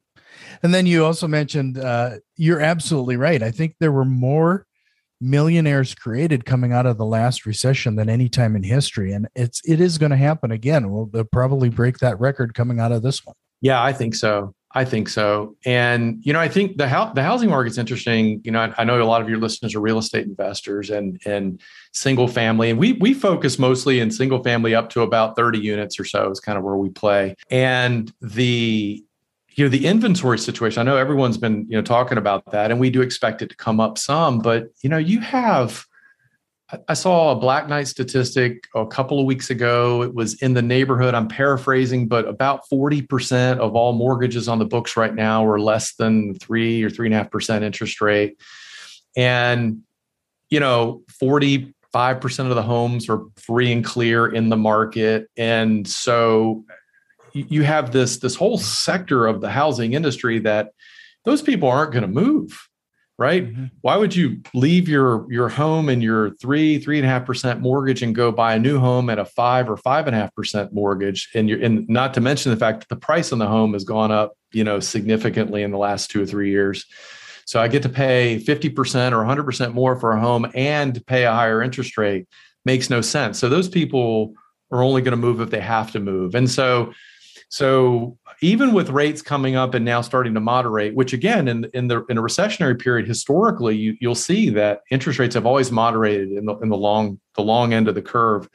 And 0.63 0.73
then 0.73 0.85
you 0.85 1.05
also 1.05 1.27
mentioned 1.27 1.77
uh, 1.77 2.15
you're 2.37 2.61
absolutely 2.61 3.17
right. 3.17 3.43
I 3.43 3.51
think 3.51 3.75
there 3.79 3.91
were 3.91 4.05
more 4.05 4.65
millionaires 5.19 5.93
created 5.93 6.45
coming 6.45 6.73
out 6.73 6.85
of 6.85 6.97
the 6.97 7.05
last 7.05 7.45
recession 7.45 7.95
than 7.95 8.09
any 8.09 8.29
time 8.29 8.55
in 8.55 8.63
history, 8.63 9.11
and 9.11 9.27
it's 9.35 9.61
it 9.65 9.79
is 9.79 9.97
going 9.97 10.11
to 10.11 10.17
happen 10.17 10.51
again. 10.51 10.89
We'll 10.89 11.25
probably 11.25 11.69
break 11.69 11.99
that 11.99 12.19
record 12.19 12.53
coming 12.53 12.79
out 12.79 12.91
of 12.91 13.03
this 13.03 13.25
one. 13.25 13.35
Yeah, 13.61 13.81
I 13.83 13.93
think 13.93 14.15
so. 14.15 14.53
I 14.75 14.85
think 14.85 15.07
so. 15.07 15.55
And 15.65 16.19
you 16.23 16.33
know, 16.33 16.39
I 16.39 16.47
think 16.47 16.77
the 16.77 17.11
the 17.13 17.23
housing 17.23 17.49
market's 17.49 17.77
interesting. 17.77 18.41
You 18.43 18.51
know, 18.51 18.59
I, 18.59 18.73
I, 18.79 18.83
know 18.83 19.01
a 19.01 19.03
lot 19.03 19.21
of 19.21 19.29
your 19.29 19.37
listeners 19.37 19.75
are 19.75 19.79
real 19.79 19.99
estate 19.99 20.25
investors 20.25 20.89
and 20.89 21.21
and 21.25 21.61
single 21.93 22.27
family, 22.27 22.69
and 22.69 22.79
we 22.79 22.93
we 22.93 23.13
focus 23.13 23.59
mostly 23.59 23.99
in 23.99 24.09
single 24.09 24.41
family 24.43 24.73
up 24.73 24.89
to 24.91 25.01
about 25.01 25.35
thirty 25.35 25.59
units 25.59 25.99
or 25.99 26.05
so 26.05 26.29
is 26.31 26.39
kind 26.39 26.57
of 26.57 26.63
where 26.63 26.75
we 26.75 26.89
play. 26.89 27.35
And 27.51 28.11
the 28.21 29.03
you 29.55 29.63
know 29.63 29.69
the 29.69 29.85
inventory 29.85 30.39
situation 30.39 30.79
i 30.79 30.83
know 30.83 30.97
everyone's 30.97 31.37
been 31.37 31.65
you 31.69 31.77
know 31.77 31.81
talking 31.81 32.17
about 32.17 32.51
that 32.51 32.71
and 32.71 32.79
we 32.79 32.89
do 32.89 33.01
expect 33.01 33.41
it 33.41 33.49
to 33.49 33.55
come 33.55 33.79
up 33.79 33.97
some 33.97 34.39
but 34.39 34.67
you 34.81 34.89
know 34.89 34.97
you 34.97 35.19
have 35.19 35.85
i 36.87 36.93
saw 36.93 37.31
a 37.31 37.35
black 37.35 37.67
knight 37.67 37.87
statistic 37.87 38.67
a 38.73 38.87
couple 38.87 39.19
of 39.19 39.25
weeks 39.25 39.51
ago. 39.51 40.01
It 40.01 40.15
was 40.15 40.41
in 40.41 40.53
the 40.53 40.61
neighborhood 40.61 41.13
i'm 41.13 41.27
paraphrasing 41.27 42.07
but 42.07 42.27
about 42.27 42.61
40% 42.71 43.59
of 43.59 43.75
all 43.75 43.93
mortgages 43.93 44.47
on 44.47 44.59
the 44.59 44.65
books 44.65 44.97
right 44.97 45.13
now 45.13 45.45
are 45.45 45.59
less 45.59 45.93
than 45.95 46.33
three 46.35 46.83
or 46.83 46.89
three 46.89 47.07
and 47.07 47.13
a 47.13 47.17
half 47.17 47.31
percent 47.31 47.63
interest 47.63 48.01
rate. 48.01 48.39
And 49.15 49.83
you 50.49 50.59
know 50.59 51.03
45% 51.21 51.73
of 52.49 52.55
the 52.55 52.63
homes 52.63 53.07
are 53.07 53.21
free 53.37 53.71
and 53.71 53.85
clear 53.85 54.27
in 54.27 54.49
the 54.49 54.57
market. 54.57 55.29
And 55.37 55.87
so 55.87 56.65
you 57.33 57.63
have 57.63 57.91
this 57.91 58.17
this 58.17 58.35
whole 58.35 58.57
sector 58.57 59.25
of 59.25 59.41
the 59.41 59.49
housing 59.49 59.93
industry 59.93 60.39
that 60.39 60.71
those 61.25 61.41
people 61.41 61.69
aren't 61.69 61.91
going 61.91 62.03
to 62.03 62.07
move 62.07 62.69
right? 63.17 63.45
Mm-hmm. 63.45 63.65
why 63.81 63.95
would 63.95 64.15
you 64.15 64.41
leave 64.53 64.89
your 64.89 65.31
your 65.31 65.49
home 65.49 65.89
and 65.89 66.01
your 66.01 66.31
three 66.35 66.79
three 66.79 66.97
and 66.97 67.05
a 67.05 67.09
half 67.09 67.25
percent 67.25 67.61
mortgage 67.61 68.01
and 68.01 68.15
go 68.15 68.31
buy 68.31 68.55
a 68.55 68.59
new 68.59 68.79
home 68.79 69.09
at 69.09 69.19
a 69.19 69.25
five 69.25 69.69
or 69.69 69.77
five 69.77 70.07
and 70.07 70.15
a 70.15 70.19
half 70.19 70.33
percent 70.35 70.73
mortgage? 70.73 71.29
And 71.35 71.47
you're 71.47 71.61
and 71.61 71.87
not 71.87 72.13
to 72.15 72.21
mention 72.21 72.51
the 72.51 72.57
fact 72.57 72.81
that 72.81 72.89
the 72.89 72.99
price 72.99 73.31
on 73.31 73.39
the 73.39 73.47
home 73.47 73.73
has 73.73 73.83
gone 73.83 74.11
up 74.11 74.33
you 74.51 74.63
know 74.63 74.79
significantly 74.79 75.63
in 75.63 75.71
the 75.71 75.77
last 75.77 76.09
two 76.09 76.23
or 76.23 76.25
three 76.25 76.49
years. 76.49 76.85
So 77.45 77.61
i 77.61 77.67
get 77.67 77.83
to 77.83 77.89
pay 77.89 78.39
50% 78.39 79.11
or 79.11 79.17
100% 79.17 79.73
more 79.73 79.99
for 79.99 80.13
a 80.13 80.19
home 80.19 80.49
and 80.55 81.05
pay 81.07 81.25
a 81.25 81.31
higher 81.33 81.61
interest 81.61 81.97
rate 81.97 82.25
makes 82.63 82.89
no 82.89 83.01
sense. 83.01 83.37
So 83.37 83.49
those 83.49 83.67
people 83.67 84.33
are 84.71 84.81
only 84.81 85.01
going 85.01 85.11
to 85.11 85.17
move 85.17 85.41
if 85.41 85.49
they 85.49 85.59
have 85.59 85.91
to 85.91 85.99
move. 85.99 86.35
And 86.35 86.49
so 86.49 86.93
so 87.53 88.17
even 88.41 88.73
with 88.73 88.89
rates 88.89 89.21
coming 89.21 89.55
up 89.55 89.75
and 89.75 89.85
now 89.85 90.01
starting 90.01 90.33
to 90.33 90.39
moderate, 90.39 90.95
which 90.95 91.13
again 91.13 91.47
in 91.47 91.69
in 91.75 91.87
the 91.87 92.03
in 92.05 92.17
a 92.17 92.21
recessionary 92.21 92.81
period 92.81 93.07
historically 93.07 93.77
you, 93.77 93.95
you'll 94.01 94.15
see 94.15 94.49
that 94.49 94.81
interest 94.89 95.19
rates 95.19 95.35
have 95.35 95.45
always 95.45 95.71
moderated 95.71 96.31
in 96.31 96.45
the 96.47 96.55
in 96.63 96.69
the 96.69 96.77
long 96.77 97.19
the 97.35 97.43
long 97.43 97.71
end 97.71 97.87
of 97.87 97.93
the 97.93 98.01
curve. 98.01 98.49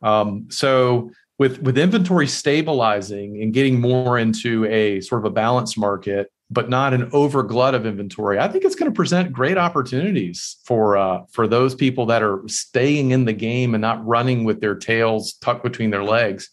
Um, 0.00 0.46
so 0.48 1.10
with 1.38 1.60
with 1.60 1.76
inventory 1.76 2.26
stabilizing 2.26 3.42
and 3.42 3.52
getting 3.52 3.82
more 3.82 4.18
into 4.18 4.64
a 4.64 5.02
sort 5.02 5.20
of 5.20 5.26
a 5.26 5.34
balanced 5.34 5.76
market, 5.76 6.32
but 6.50 6.70
not 6.70 6.94
an 6.94 7.10
overglut 7.10 7.74
of 7.74 7.84
inventory, 7.84 8.38
I 8.38 8.48
think 8.48 8.64
it's 8.64 8.76
going 8.76 8.90
to 8.90 8.96
present 8.96 9.30
great 9.30 9.58
opportunities 9.58 10.56
for 10.64 10.96
uh, 10.96 11.24
for 11.32 11.46
those 11.46 11.74
people 11.74 12.06
that 12.06 12.22
are 12.22 12.40
staying 12.46 13.10
in 13.10 13.26
the 13.26 13.34
game 13.34 13.74
and 13.74 13.82
not 13.82 14.02
running 14.06 14.44
with 14.44 14.62
their 14.62 14.74
tails 14.74 15.34
tucked 15.34 15.64
between 15.64 15.90
their 15.90 16.04
legs. 16.04 16.48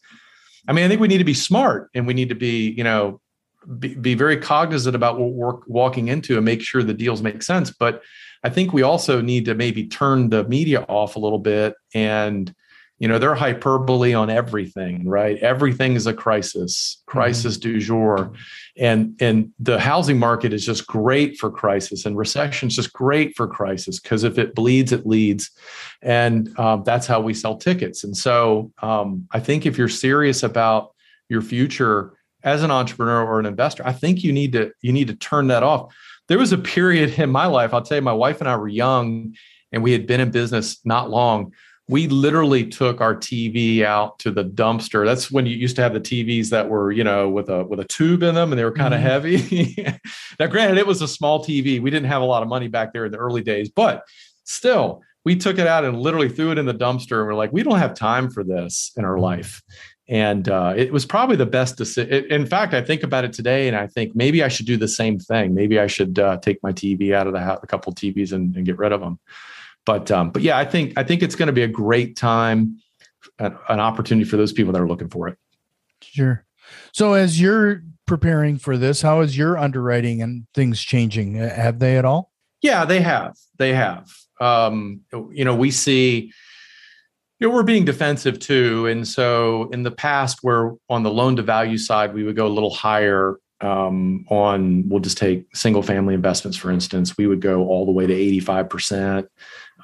I 0.68 0.74
mean, 0.74 0.86
I 0.86 0.88
think 0.88 1.02
we 1.02 1.08
need 1.08 1.20
to 1.20 1.24
be 1.24 1.34
smart 1.34 1.90
and 1.94 2.08
we 2.08 2.14
need 2.14 2.30
to 2.30 2.36
be, 2.36 2.72
you 2.72 2.84
know, 2.84 3.22
be, 3.80 3.96
be 3.96 4.14
very 4.14 4.38
cognizant 4.38 4.96
about 4.96 5.20
what 5.20 5.32
we're 5.32 5.60
walking 5.68 6.08
into 6.08 6.36
and 6.36 6.46
make 6.46 6.62
sure 6.62 6.84
the 6.84 6.94
deals 6.94 7.22
make 7.22 7.44
sense. 7.44 7.72
But 7.72 8.02
I 8.44 8.50
think 8.50 8.74
we 8.74 8.84
also 8.84 9.22
need 9.22 9.46
to 9.46 9.56
maybe 9.56 9.88
turn 9.88 10.30
the 10.30 10.44
media 10.46 10.82
off 10.84 11.16
a 11.16 11.20
little 11.20 11.40
bit 11.40 11.74
and 11.94 12.54
you 13.00 13.08
know 13.10 13.20
they're 13.20 13.36
hyperbole 13.36 14.14
on 14.14 14.30
everything 14.30 15.08
right? 15.08 15.38
Everything 15.40 15.96
is 15.96 16.08
a 16.08 16.14
crisis 16.14 17.02
crisis 17.06 17.58
mm-hmm. 17.58 17.74
du 17.74 17.80
jour. 17.80 18.32
And 18.78 19.16
and 19.22 19.52
the 19.60 19.80
housing 19.80 20.18
market 20.18 20.54
is 20.54 20.66
just 20.66 20.88
great 20.88 21.38
for 21.38 21.50
crisis 21.52 22.06
and 22.06 22.18
recession 22.18 22.68
is 22.68 22.76
just 22.76 22.94
great 22.94 23.36
for 23.36 23.48
crisis 23.48 24.00
because 24.00 24.24
if 24.24 24.38
it 24.38 24.56
bleeds 24.56 24.92
it 24.92 25.06
leads. 25.06 25.52
And 26.02 26.58
um, 26.60 26.84
that's 26.84 27.08
how 27.08 27.20
we 27.20 27.34
sell 27.34 27.58
tickets. 27.58 28.04
And 28.04 28.16
so 28.16 28.72
um, 28.82 29.28
i 29.32 29.40
think 29.40 29.66
if 29.66 29.78
you're 29.78 29.90
serious 29.90 30.44
about 30.44 30.94
your 31.30 31.42
future 31.42 32.14
as 32.44 32.64
an 32.64 32.72
entrepreneur 32.72 33.26
or 33.26 33.40
an 33.40 33.46
investor 33.48 33.82
i 33.88 33.92
think 33.92 34.24
you 34.24 34.32
need 34.32 34.52
to 34.54 34.72
you 34.82 34.94
need 34.94 35.08
to 35.08 35.16
turn 35.16 35.48
that 35.48 35.64
off. 35.64 35.94
There 36.28 36.40
was 36.40 36.52
a 36.52 36.58
period 36.58 37.20
in 37.20 37.30
my 37.30 37.46
life 37.46 37.74
i'll 37.74 37.82
tell 37.82 37.98
you 37.98 38.02
my 38.02 38.14
wife 38.14 38.40
and 38.40 38.50
i 38.50 38.56
were 38.56 38.68
young 38.68 39.36
and 39.72 39.84
we 39.84 39.92
had 39.92 40.08
been 40.08 40.22
in 40.22 40.32
business 40.32 40.80
not 40.86 41.10
long 41.10 41.52
we 41.88 42.08
literally 42.08 42.66
took 42.66 43.00
our 43.00 43.16
TV 43.16 43.84
out 43.84 44.18
to 44.20 44.32
the 44.32 44.44
dumpster. 44.44 45.06
That's 45.06 45.30
when 45.30 45.46
you 45.46 45.56
used 45.56 45.76
to 45.76 45.84
have 45.84 45.94
the 45.94 46.00
TVs 46.00 46.50
that 46.50 46.68
were, 46.68 46.92
you 46.92 47.04
know, 47.04 47.30
with 47.30 47.50
a 47.50 47.64
with 47.64 47.80
a 47.80 47.84
tube 47.86 48.24
in 48.24 48.34
them 48.34 48.52
and 48.52 48.60
they 48.60 48.64
were 48.64 48.72
kind 48.72 48.94
of 48.94 49.02
mm-hmm. 49.02 49.76
heavy. 49.78 50.00
now, 50.40 50.48
granted, 50.48 50.80
it 50.80 50.88
was 50.88 51.02
a 51.02 51.08
small 51.08 51.44
TV. 51.44 51.80
We 51.80 51.92
didn't 51.92 52.08
have 52.08 52.24
a 52.24 52.26
lot 52.26 52.42
of 52.42 52.50
money 52.50 52.68
back 52.68 52.92
there 52.92 53.06
in 53.06 53.12
the 53.12 53.20
early 53.20 53.44
days, 53.44 53.70
but 53.70 54.04
still, 54.46 55.04
we 55.26 55.36
took 55.36 55.60
it 55.60 55.68
out 55.68 55.86
and 55.86 56.00
literally 56.00 56.30
threw 56.30 56.52
it 56.52 56.58
in 56.58 56.66
the 56.66 56.74
dumpster. 56.74 57.20
And 57.20 57.28
we're 57.28 57.36
like, 57.36 57.54
we 57.54 57.62
don't 57.62 57.80
have 57.80 57.94
time 57.94 58.32
for 58.32 58.44
this 58.44 58.92
in 58.98 59.06
our 59.06 59.14
mm-hmm. 59.14 59.24
life. 59.24 59.62
And 60.08 60.50
uh, 60.50 60.74
it 60.78 60.94
was 60.94 61.04
probably 61.04 61.36
the 61.36 61.48
best 61.48 61.78
decision. 61.78 62.26
In 62.32 62.46
fact, 62.46 62.76
I 62.76 62.82
think 62.82 63.02
about 63.02 63.26
it 63.26 63.34
today, 63.34 63.68
and 63.68 63.76
I 63.76 63.88
think 63.88 64.16
maybe 64.16 64.44
I 64.44 64.50
should 64.50 64.68
do 64.68 64.78
the 64.78 64.88
same 64.88 65.18
thing. 65.18 65.56
Maybe 65.56 65.80
I 65.80 65.88
should 65.88 66.20
uh, 66.20 66.38
take 66.38 66.62
my 66.62 66.72
TV 66.72 67.14
out 67.14 67.26
of 67.26 67.34
the 67.34 67.40
house, 67.40 67.60
a 67.64 67.68
couple 67.68 67.92
TVs, 67.92 68.32
and, 68.32 68.56
and 68.56 68.68
get 68.68 68.78
rid 68.78 68.92
of 68.92 69.02
them 69.02 69.20
but 69.86 70.12
um, 70.12 70.32
but 70.32 70.42
yeah, 70.42 70.58
I 70.58 70.66
think 70.66 70.94
I 70.98 71.04
think 71.04 71.22
it's 71.22 71.36
going 71.36 71.48
to 71.48 71.54
be 71.54 71.64
a 71.64 71.68
great 71.68 72.16
time, 72.16 72.80
an, 73.40 73.58
an 73.70 73.80
opportunity 73.80 74.28
for 74.28 74.38
those 74.38 74.54
people 74.54 74.74
that 74.74 74.82
are 74.82 74.88
looking 74.88 75.10
for 75.10 75.28
it. 75.28 75.38
Sure. 76.02 76.46
So 76.92 77.14
as 77.14 77.40
you're 77.40 77.84
preparing 78.06 78.58
for 78.58 78.78
this, 78.78 79.02
how 79.02 79.22
is 79.22 79.38
your 79.38 79.58
underwriting 79.58 80.22
and 80.22 80.46
things 80.54 80.82
changing? 80.82 81.36
Have 81.36 81.80
they 81.80 81.98
at 81.98 82.06
all? 82.06 82.32
Yeah, 82.62 82.86
they 82.86 83.02
have. 83.02 83.36
They 83.58 83.74
have. 83.74 84.12
Um, 84.40 85.02
you 85.32 85.46
know, 85.46 85.56
we 85.56 85.72
see 85.72 86.32
you 87.40 87.48
know 87.48 87.54
we're 87.54 87.64
being 87.64 87.86
defensive 87.86 88.40
too 88.40 88.88
and 88.88 89.08
so 89.08 89.70
in 89.72 89.84
the 89.84 89.92
past 89.92 90.40
where 90.42 90.74
on 90.90 91.04
the 91.04 91.12
loan 91.12 91.36
to 91.36 91.42
value 91.42 91.78
side 91.78 92.14
we 92.14 92.24
would 92.24 92.36
go 92.36 92.48
a 92.48 92.50
little 92.50 92.74
higher 92.74 93.38
um, 93.62 94.26
on 94.30 94.88
we'll 94.88 95.00
just 95.02 95.18
take 95.18 95.46
single 95.56 95.82
family 95.82 96.14
investments 96.14 96.58
for 96.58 96.72
instance 96.72 97.18
we 97.18 97.28
would 97.28 97.42
go 97.42 97.68
all 97.68 97.86
the 97.86 97.92
way 97.92 98.08
to 98.08 98.14
85% 98.14 99.28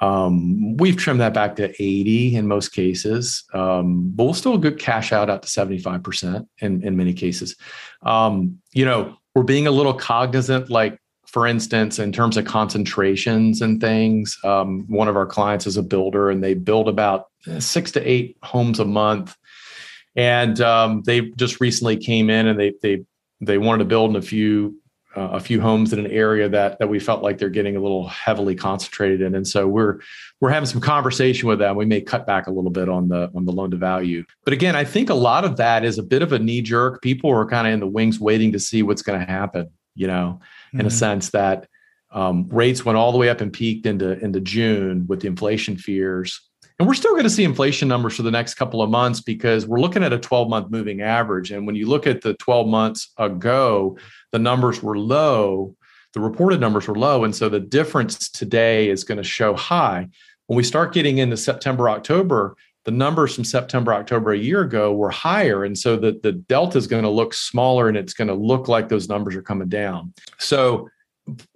um, 0.02 0.78
we've 0.78 0.98
trimmed 0.98 1.22
that 1.22 1.34
back 1.34 1.56
to 1.58 1.70
80 1.70 2.36
in 2.36 2.48
most 2.48 2.70
cases, 2.70 3.44
um, 3.54 4.12
but 4.16 4.24
we'll 4.24 4.34
still 4.34 4.58
good 4.58 4.80
cash 4.80 5.14
out 5.14 5.30
out 5.30 5.44
to 5.44 5.48
75% 5.48 6.48
in, 6.60 6.84
in 6.84 6.98
many 6.98 7.14
cases. 7.14 7.56
Um, 8.02 8.60
you 8.74 8.84
know, 8.84 9.16
we're 9.36 9.44
being 9.44 9.68
a 9.68 9.72
little 9.72 9.94
cognizant, 9.94 10.72
like 10.72 11.00
for 11.28 11.46
instance, 11.46 12.00
in 12.00 12.12
terms 12.12 12.36
of 12.36 12.46
concentrations 12.46 13.62
and 13.62 13.80
things. 13.80 14.38
Um, 14.44 14.86
one 14.88 15.08
of 15.08 15.16
our 15.16 15.28
clients 15.28 15.68
is 15.68 15.78
a 15.78 15.84
builder 15.84 16.30
and 16.30 16.44
they 16.44 16.56
build 16.56 16.90
about 16.90 17.28
six 17.60 17.92
to 17.92 18.02
eight 18.02 18.38
homes 18.44 18.80
a 18.80 18.86
month. 18.86 19.38
And 20.16 20.60
um, 20.60 21.04
they 21.06 21.22
just 21.38 21.62
recently 21.62 21.96
came 21.96 22.30
in 22.30 22.48
and 22.48 22.60
they 22.60 22.74
they 22.82 23.06
they 23.40 23.58
wanted 23.58 23.80
to 23.80 23.86
build 23.86 24.10
in 24.10 24.18
a 24.18 24.22
few 24.22 24.81
uh, 25.16 25.30
a 25.34 25.40
few 25.40 25.60
homes 25.60 25.92
in 25.92 26.00
an 26.00 26.08
area 26.08 26.48
that 26.48 26.80
that 26.80 26.88
we 26.88 27.00
felt 27.00 27.22
like 27.22 27.38
they're 27.38 27.50
getting 27.50 27.76
a 27.76 27.80
little 27.80 28.08
heavily 28.08 28.56
concentrated 28.56 29.22
in 29.22 29.36
and 29.36 29.48
so 29.48 29.68
we're 29.68 30.00
we're 30.40 30.50
having 30.50 30.68
some 30.68 30.82
conversation 30.82 31.48
with 31.50 31.60
them 31.60 31.76
we 31.76 31.86
may 31.86 32.00
cut 32.00 32.26
back 32.26 32.48
a 32.48 32.52
little 32.52 32.72
bit 32.72 32.88
on 32.88 33.10
the 33.10 33.30
on 33.36 33.46
the 33.46 33.52
loan 33.52 33.70
to 33.72 33.78
value 33.78 34.24
but 34.44 34.54
again 34.54 34.76
i 34.76 34.84
think 34.84 35.10
a 35.10 35.16
lot 35.16 35.44
of 35.44 35.58
that 35.58 35.84
is 35.84 35.98
a 35.98 36.04
bit 36.04 36.22
of 36.22 36.32
a 36.32 36.40
knee 36.40 36.62
jerk 36.62 37.02
people 37.02 37.30
are 37.30 37.46
kind 37.46 37.68
of 37.68 37.74
in 37.74 37.80
the 37.80 37.88
wings 37.88 38.20
waiting 38.20 38.52
to 38.52 38.60
see 38.60 38.84
what's 38.84 39.02
going 39.02 39.20
to 39.20 39.26
happen 39.26 39.70
you 39.96 40.08
know 40.08 40.40
mm-hmm. 40.40 40.80
in 40.80 40.86
a 40.86 40.90
mm-hmm. 40.90 40.98
sense 40.98 41.30
that 41.32 41.68
um, 42.14 42.50
rates 42.50 42.84
went 42.84 42.98
all 42.98 43.14
the 43.14 43.18
way 43.18 43.30
up 43.30 43.42
and 43.42 43.52
peaked 43.52 43.86
into 43.86 44.18
into 44.20 44.40
june 44.40 45.06
with 45.08 45.22
the 45.22 45.28
inflation 45.28 45.76
fears 45.76 46.42
and 46.82 46.88
we're 46.88 46.96
still 46.96 47.12
going 47.12 47.26
to 47.26 47.30
see 47.30 47.44
inflation 47.44 47.88
numbers 47.88 48.16
for 48.16 48.24
the 48.24 48.32
next 48.32 48.56
couple 48.56 48.82
of 48.82 48.90
months 48.90 49.22
because 49.22 49.68
we're 49.68 49.80
looking 49.80 50.04
at 50.04 50.14
a 50.14 50.18
12 50.18 50.50
month 50.50 50.72
moving 50.72 51.02
average. 51.02 51.52
And 51.52 51.68
when 51.68 51.76
you 51.76 51.88
look 51.88 52.08
at 52.08 52.22
the 52.22 52.34
12 52.34 52.68
months 52.68 53.12
ago, 53.20 54.00
the 54.32 54.40
numbers 54.40 54.82
were 54.82 54.98
low, 54.98 55.76
the 56.14 56.20
reported 56.20 56.60
numbers 56.60 56.88
were 56.88 56.98
low. 56.98 57.24
And 57.24 57.36
so 57.36 57.50
the 57.50 57.60
difference 57.60 58.32
today 58.32 58.90
is 58.90 59.04
going 59.04 59.20
to 59.20 59.24
show 59.24 59.54
high. 59.54 60.10
When 60.48 60.58
we 60.58 60.64
start 60.64 60.92
getting 60.92 61.20
into 61.20 61.38
September, 61.38 61.88
October, 61.88 62.56
the 62.86 62.92
numbers 62.92 63.36
from 63.36 63.44
September, 63.44 63.94
October 63.94 64.32
a 64.32 64.38
year 64.40 64.62
ago 64.62 64.92
were 64.92 65.12
higher. 65.12 65.64
And 65.64 65.78
so 65.78 65.98
the, 65.98 66.20
the 66.24 66.32
delta 66.32 66.80
is 66.80 66.88
going 66.88 67.04
to 67.04 67.10
look 67.10 67.36
smaller 67.36 67.90
and 67.90 67.98
it's 67.98 68.16
going 68.16 68.28
to 68.28 68.34
look 68.34 68.68
like 68.68 68.90
those 68.90 69.08
numbers 69.08 69.36
are 69.36 69.44
coming 69.44 69.70
down. 69.70 70.16
So 70.40 70.90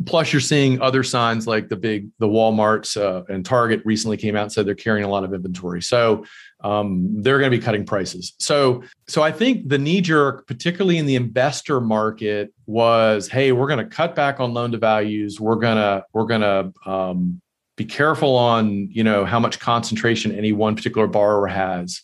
plus 0.06 0.32
you're 0.32 0.40
seeing 0.40 0.80
other 0.82 1.04
signs 1.04 1.48
like 1.48 1.70
the 1.70 1.76
big 1.76 2.10
the 2.20 2.28
walmarts 2.28 3.00
uh, 3.00 3.24
and 3.32 3.46
target 3.46 3.82
recently 3.86 4.18
came 4.18 4.36
out 4.36 4.44
and 4.44 4.52
said 4.52 4.66
they're 4.66 4.76
carrying 4.76 5.06
a 5.06 5.10
lot 5.10 5.24
of 5.24 5.34
inventory. 5.34 5.82
So 5.82 6.26
um, 6.64 7.22
they're 7.22 7.40
going 7.40 7.52
to 7.52 7.58
be 7.58 7.64
cutting 7.64 7.86
prices. 7.86 8.34
So 8.40 8.84
so 9.08 9.22
i 9.22 9.32
think 9.32 9.68
the 9.70 9.78
knee 9.78 10.02
jerk 10.02 10.48
particularly 10.48 10.98
in 10.98 11.06
the 11.06 11.16
investor 11.16 11.80
market 11.80 12.54
was 12.66 13.28
hey 13.28 13.52
we're 13.52 13.68
going 13.68 13.80
to 13.80 13.86
cut 13.86 14.16
back 14.16 14.40
on 14.40 14.54
loan 14.54 14.72
to 14.72 14.78
values. 14.78 15.40
We're 15.40 15.56
going 15.56 15.78
to 15.78 16.04
we're 16.14 16.26
going 16.26 16.42
to 16.42 16.90
um, 16.90 17.42
be 17.76 17.86
careful 17.86 18.36
on 18.36 18.90
you 18.92 19.04
know 19.04 19.26
how 19.26 19.40
much 19.40 19.60
concentration 19.60 20.32
any 20.32 20.52
one 20.52 20.76
particular 20.76 21.08
borrower 21.08 21.48
has. 21.48 22.02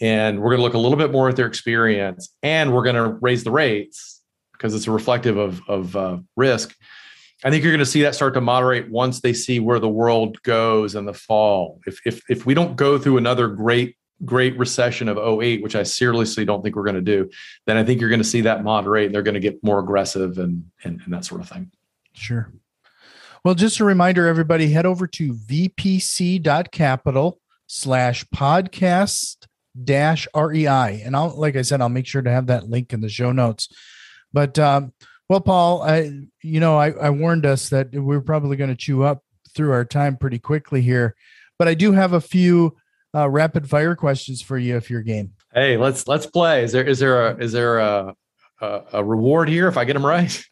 And 0.00 0.40
we're 0.40 0.50
going 0.50 0.58
to 0.58 0.62
look 0.62 0.74
a 0.74 0.78
little 0.78 0.98
bit 0.98 1.12
more 1.12 1.28
at 1.28 1.36
their 1.36 1.46
experience 1.46 2.34
and 2.42 2.74
we're 2.74 2.82
going 2.82 2.96
to 2.96 3.18
raise 3.20 3.44
the 3.44 3.52
rates 3.52 4.21
because 4.62 4.74
it's 4.76 4.86
a 4.86 4.92
reflective 4.92 5.36
of, 5.36 5.60
of 5.66 5.96
uh, 5.96 6.18
risk. 6.36 6.76
I 7.42 7.50
think 7.50 7.64
you're 7.64 7.72
going 7.72 7.80
to 7.80 7.86
see 7.86 8.02
that 8.02 8.14
start 8.14 8.34
to 8.34 8.40
moderate 8.40 8.88
once 8.88 9.20
they 9.20 9.32
see 9.32 9.58
where 9.58 9.80
the 9.80 9.88
world 9.88 10.40
goes 10.44 10.94
in 10.94 11.04
the 11.04 11.12
fall. 11.12 11.80
If 11.84 12.00
if 12.06 12.22
if 12.30 12.46
we 12.46 12.54
don't 12.54 12.76
go 12.76 12.96
through 12.96 13.16
another 13.16 13.48
great 13.48 13.96
great 14.24 14.56
recession 14.56 15.08
of 15.08 15.18
08, 15.18 15.64
which 15.64 15.74
I 15.74 15.82
seriously 15.82 16.44
don't 16.44 16.62
think 16.62 16.76
we're 16.76 16.84
going 16.84 16.94
to 16.94 17.00
do, 17.00 17.28
then 17.66 17.76
I 17.76 17.82
think 17.82 18.00
you're 18.00 18.08
going 18.08 18.20
to 18.20 18.24
see 18.24 18.42
that 18.42 18.62
moderate 18.62 19.06
and 19.06 19.14
they're 19.14 19.22
going 19.22 19.34
to 19.34 19.40
get 19.40 19.64
more 19.64 19.80
aggressive 19.80 20.38
and, 20.38 20.64
and, 20.84 21.00
and 21.04 21.12
that 21.12 21.24
sort 21.24 21.40
of 21.40 21.48
thing. 21.48 21.72
Sure. 22.12 22.52
Well, 23.44 23.56
just 23.56 23.80
a 23.80 23.84
reminder, 23.84 24.28
everybody, 24.28 24.70
head 24.70 24.86
over 24.86 25.08
to 25.08 25.34
vpc.capital 25.34 25.80
slash 27.66 28.24
podcast 28.26 29.48
dash 29.82 30.28
REI. 30.36 31.02
And 31.04 31.16
I'll, 31.16 31.36
like 31.36 31.56
I 31.56 31.62
said, 31.62 31.80
I'll 31.80 31.88
make 31.88 32.06
sure 32.06 32.22
to 32.22 32.30
have 32.30 32.46
that 32.46 32.70
link 32.70 32.92
in 32.92 33.00
the 33.00 33.08
show 33.08 33.32
notes. 33.32 33.68
But 34.32 34.58
um, 34.58 34.92
well, 35.28 35.40
Paul, 35.40 35.82
I 35.82 36.10
you 36.42 36.60
know 36.60 36.78
I, 36.78 36.90
I 36.90 37.10
warned 37.10 37.46
us 37.46 37.68
that 37.70 37.92
we 37.94 38.16
are 38.16 38.20
probably 38.20 38.56
going 38.56 38.70
to 38.70 38.76
chew 38.76 39.02
up 39.02 39.22
through 39.54 39.72
our 39.72 39.84
time 39.84 40.16
pretty 40.16 40.38
quickly 40.38 40.82
here, 40.82 41.14
but 41.58 41.68
I 41.68 41.74
do 41.74 41.92
have 41.92 42.12
a 42.12 42.20
few 42.20 42.76
uh, 43.14 43.28
rapid 43.28 43.68
fire 43.68 43.94
questions 43.94 44.42
for 44.42 44.58
you 44.58 44.76
if 44.76 44.90
you're 44.90 45.02
game. 45.02 45.32
Hey, 45.52 45.76
let's 45.76 46.08
let's 46.08 46.26
play. 46.26 46.64
Is 46.64 46.72
there 46.72 46.84
is 46.84 46.98
there 46.98 47.26
a 47.28 47.36
is 47.36 47.52
there 47.52 47.78
a 47.78 48.14
a, 48.60 48.82
a 48.94 49.04
reward 49.04 49.48
here 49.48 49.68
if 49.68 49.76
I 49.76 49.84
get 49.84 49.94
them 49.94 50.06
right? 50.06 50.42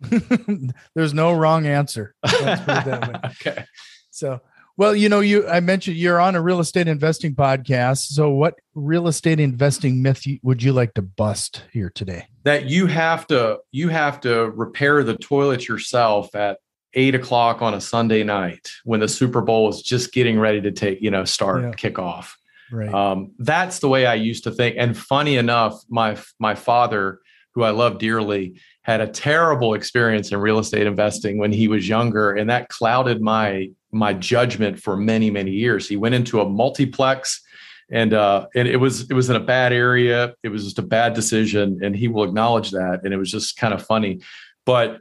There's 0.94 1.14
no 1.14 1.32
wrong 1.32 1.66
answer. 1.66 2.14
okay. 2.26 3.64
So 4.10 4.40
well, 4.80 4.96
you 4.96 5.10
know, 5.10 5.20
you 5.20 5.46
I 5.46 5.60
mentioned 5.60 5.98
you're 5.98 6.18
on 6.18 6.34
a 6.34 6.40
real 6.40 6.58
estate 6.58 6.88
investing 6.88 7.34
podcast. 7.34 8.06
So, 8.06 8.30
what 8.30 8.54
real 8.74 9.08
estate 9.08 9.38
investing 9.38 10.00
myth 10.00 10.24
would 10.42 10.62
you 10.62 10.72
like 10.72 10.94
to 10.94 11.02
bust 11.02 11.64
here 11.70 11.92
today? 11.94 12.28
That 12.44 12.64
you 12.64 12.86
have 12.86 13.26
to 13.26 13.58
you 13.72 13.90
have 13.90 14.22
to 14.22 14.48
repair 14.52 15.04
the 15.04 15.18
toilet 15.18 15.68
yourself 15.68 16.34
at 16.34 16.60
eight 16.94 17.14
o'clock 17.14 17.60
on 17.60 17.74
a 17.74 17.80
Sunday 17.80 18.24
night 18.24 18.70
when 18.84 19.00
the 19.00 19.08
Super 19.08 19.42
Bowl 19.42 19.68
is 19.68 19.82
just 19.82 20.14
getting 20.14 20.40
ready 20.40 20.62
to 20.62 20.72
take 20.72 21.02
you 21.02 21.10
know 21.10 21.26
start 21.26 21.60
yeah. 21.60 21.72
kickoff. 21.72 22.30
Right. 22.72 22.88
Um, 22.88 23.32
that's 23.38 23.80
the 23.80 23.88
way 23.90 24.06
I 24.06 24.14
used 24.14 24.44
to 24.44 24.50
think. 24.50 24.76
And 24.78 24.96
funny 24.96 25.36
enough, 25.36 25.78
my 25.90 26.16
my 26.38 26.54
father, 26.54 27.18
who 27.52 27.64
I 27.64 27.70
love 27.72 27.98
dearly, 27.98 28.58
had 28.80 29.02
a 29.02 29.08
terrible 29.08 29.74
experience 29.74 30.32
in 30.32 30.40
real 30.40 30.58
estate 30.58 30.86
investing 30.86 31.36
when 31.36 31.52
he 31.52 31.68
was 31.68 31.86
younger, 31.86 32.32
and 32.32 32.48
that 32.48 32.70
clouded 32.70 33.20
my 33.20 33.68
my 33.92 34.12
judgment 34.12 34.80
for 34.80 34.96
many 34.96 35.30
many 35.30 35.50
years. 35.50 35.88
He 35.88 35.96
went 35.96 36.14
into 36.14 36.40
a 36.40 36.48
multiplex, 36.48 37.42
and 37.90 38.14
uh, 38.14 38.46
and 38.54 38.68
it 38.68 38.76
was 38.76 39.10
it 39.10 39.14
was 39.14 39.30
in 39.30 39.36
a 39.36 39.40
bad 39.40 39.72
area. 39.72 40.34
It 40.42 40.48
was 40.48 40.64
just 40.64 40.78
a 40.78 40.82
bad 40.82 41.14
decision, 41.14 41.80
and 41.82 41.94
he 41.94 42.08
will 42.08 42.24
acknowledge 42.24 42.70
that. 42.70 43.00
And 43.04 43.12
it 43.12 43.16
was 43.16 43.30
just 43.30 43.56
kind 43.56 43.74
of 43.74 43.84
funny, 43.84 44.20
but 44.64 45.00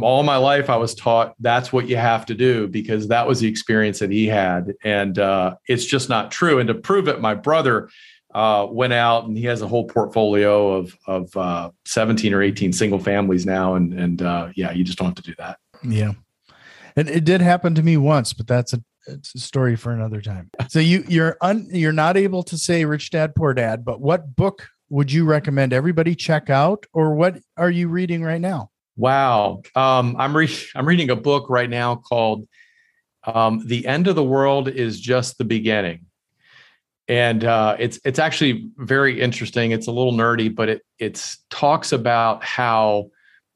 all 0.00 0.22
my 0.22 0.36
life 0.36 0.70
I 0.70 0.76
was 0.76 0.94
taught 0.94 1.34
that's 1.38 1.70
what 1.70 1.86
you 1.86 1.96
have 1.96 2.24
to 2.26 2.34
do 2.34 2.66
because 2.66 3.08
that 3.08 3.26
was 3.26 3.40
the 3.40 3.48
experience 3.48 3.98
that 3.98 4.10
he 4.10 4.26
had, 4.26 4.74
and 4.82 5.18
uh, 5.18 5.56
it's 5.68 5.84
just 5.84 6.08
not 6.08 6.30
true. 6.30 6.58
And 6.58 6.68
to 6.68 6.74
prove 6.74 7.08
it, 7.08 7.20
my 7.20 7.34
brother 7.34 7.90
uh, 8.34 8.66
went 8.70 8.94
out 8.94 9.26
and 9.26 9.36
he 9.36 9.44
has 9.44 9.60
a 9.60 9.68
whole 9.68 9.84
portfolio 9.84 10.72
of 10.72 10.96
of 11.06 11.36
uh, 11.36 11.70
17 11.84 12.32
or 12.32 12.42
18 12.42 12.72
single 12.72 12.98
families 12.98 13.44
now, 13.44 13.74
and 13.74 13.92
and 13.92 14.22
uh, 14.22 14.48
yeah, 14.54 14.72
you 14.72 14.84
just 14.84 14.98
don't 14.98 15.08
have 15.08 15.16
to 15.16 15.22
do 15.22 15.34
that. 15.38 15.58
Yeah. 15.82 16.12
It, 16.96 17.08
it 17.08 17.24
did 17.24 17.40
happen 17.40 17.74
to 17.74 17.82
me 17.82 17.96
once, 17.96 18.32
but 18.32 18.46
that's 18.46 18.72
a 18.72 18.82
it's 19.08 19.34
a 19.34 19.38
story 19.38 19.76
for 19.76 19.92
another 19.92 20.20
time. 20.20 20.50
So 20.68 20.78
you 20.78 21.04
you're 21.08 21.36
un, 21.40 21.66
you're 21.70 21.92
not 21.92 22.16
able 22.16 22.42
to 22.44 22.56
say 22.56 22.84
Rich 22.84 23.10
Dad 23.10 23.34
Poor 23.34 23.52
Dad, 23.54 23.84
but 23.84 24.00
what 24.00 24.36
book 24.36 24.68
would 24.90 25.10
you 25.10 25.24
recommend 25.24 25.72
everybody 25.72 26.14
check 26.14 26.50
out, 26.50 26.86
or 26.92 27.14
what 27.14 27.38
are 27.56 27.70
you 27.70 27.88
reading 27.88 28.22
right 28.22 28.40
now? 28.40 28.70
Wow, 28.96 29.62
um, 29.74 30.16
I'm 30.18 30.36
re- 30.36 30.54
I'm 30.74 30.86
reading 30.86 31.10
a 31.10 31.16
book 31.16 31.48
right 31.48 31.68
now 31.68 31.96
called 31.96 32.46
um, 33.24 33.66
"The 33.66 33.86
End 33.86 34.06
of 34.06 34.16
the 34.16 34.24
World 34.24 34.68
Is 34.68 35.00
Just 35.00 35.38
the 35.38 35.44
Beginning," 35.44 36.06
and 37.08 37.44
uh, 37.44 37.76
it's 37.78 37.98
it's 38.04 38.18
actually 38.18 38.70
very 38.76 39.20
interesting. 39.20 39.72
It's 39.72 39.86
a 39.86 39.92
little 39.92 40.12
nerdy, 40.12 40.54
but 40.54 40.68
it 40.68 40.82
it's 40.98 41.38
talks 41.50 41.92
about 41.92 42.44
how 42.44 43.10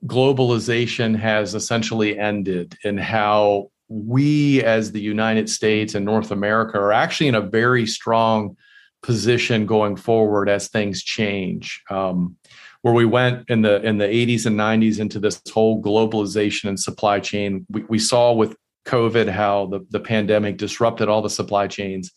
globalization 0.06 1.16
has 1.16 1.54
essentially 1.54 2.18
ended 2.18 2.76
and 2.84 3.00
how 3.00 3.70
we 3.88 4.62
as 4.62 4.92
the 4.92 5.00
United 5.00 5.48
States 5.48 5.94
and 5.94 6.04
North 6.04 6.30
America 6.30 6.78
are 6.78 6.92
actually 6.92 7.28
in 7.28 7.34
a 7.34 7.40
very 7.40 7.86
strong 7.86 8.56
position 9.02 9.66
going 9.66 9.96
forward 9.96 10.48
as 10.48 10.68
things 10.68 11.02
change. 11.02 11.82
Um, 11.90 12.36
where 12.82 12.94
we 12.94 13.04
went 13.04 13.48
in 13.50 13.62
the 13.62 13.82
in 13.82 13.98
the 13.98 14.06
80s 14.06 14.46
and 14.46 14.56
90s 14.56 15.00
into 15.00 15.18
this 15.18 15.40
whole 15.52 15.82
globalization 15.82 16.68
and 16.68 16.78
supply 16.78 17.18
chain, 17.18 17.66
we, 17.68 17.82
we 17.88 17.98
saw 17.98 18.32
with 18.32 18.56
COVID 18.86 19.28
how 19.28 19.66
the, 19.66 19.84
the 19.90 20.00
pandemic 20.00 20.56
disrupted 20.56 21.08
all 21.08 21.22
the 21.22 21.30
supply 21.30 21.66
chains, 21.66 22.12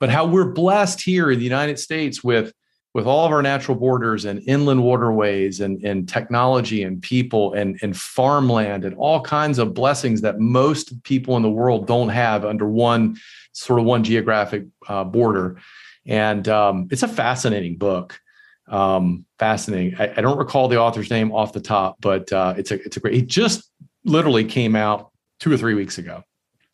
but 0.00 0.10
how 0.10 0.26
we're 0.26 0.52
blessed 0.52 1.00
here 1.00 1.30
in 1.30 1.38
the 1.38 1.44
United 1.44 1.78
States 1.78 2.24
with 2.24 2.52
with 2.98 3.06
all 3.06 3.24
of 3.24 3.30
our 3.30 3.42
natural 3.42 3.76
borders 3.76 4.24
and 4.24 4.42
inland 4.48 4.82
waterways 4.82 5.60
and, 5.60 5.80
and 5.84 6.08
technology 6.08 6.82
and 6.82 7.00
people 7.00 7.52
and, 7.52 7.78
and 7.80 7.96
farmland 7.96 8.84
and 8.84 8.92
all 8.96 9.20
kinds 9.20 9.60
of 9.60 9.72
blessings 9.72 10.20
that 10.20 10.40
most 10.40 11.00
people 11.04 11.36
in 11.36 11.44
the 11.44 11.48
world 11.48 11.86
don't 11.86 12.08
have 12.08 12.44
under 12.44 12.68
one 12.68 13.16
sort 13.52 13.78
of 13.78 13.86
one 13.86 14.02
geographic 14.02 14.64
uh, 14.88 15.04
border. 15.04 15.60
And 16.06 16.48
um, 16.48 16.88
it's 16.90 17.04
a 17.04 17.08
fascinating 17.08 17.76
book. 17.76 18.20
Um, 18.66 19.24
fascinating. 19.38 19.94
I, 20.00 20.14
I, 20.16 20.20
don't 20.20 20.36
recall 20.36 20.66
the 20.66 20.80
author's 20.80 21.08
name 21.08 21.30
off 21.30 21.52
the 21.52 21.60
top, 21.60 21.98
but 22.00 22.32
uh, 22.32 22.54
it's 22.58 22.72
a 22.72 22.82
it's 22.82 22.96
a 22.96 23.00
great. 23.00 23.14
It 23.14 23.26
just 23.28 23.70
literally 24.04 24.44
came 24.44 24.74
out 24.74 25.12
two 25.38 25.52
or 25.52 25.56
three 25.56 25.74
weeks 25.74 25.98
ago. 25.98 26.24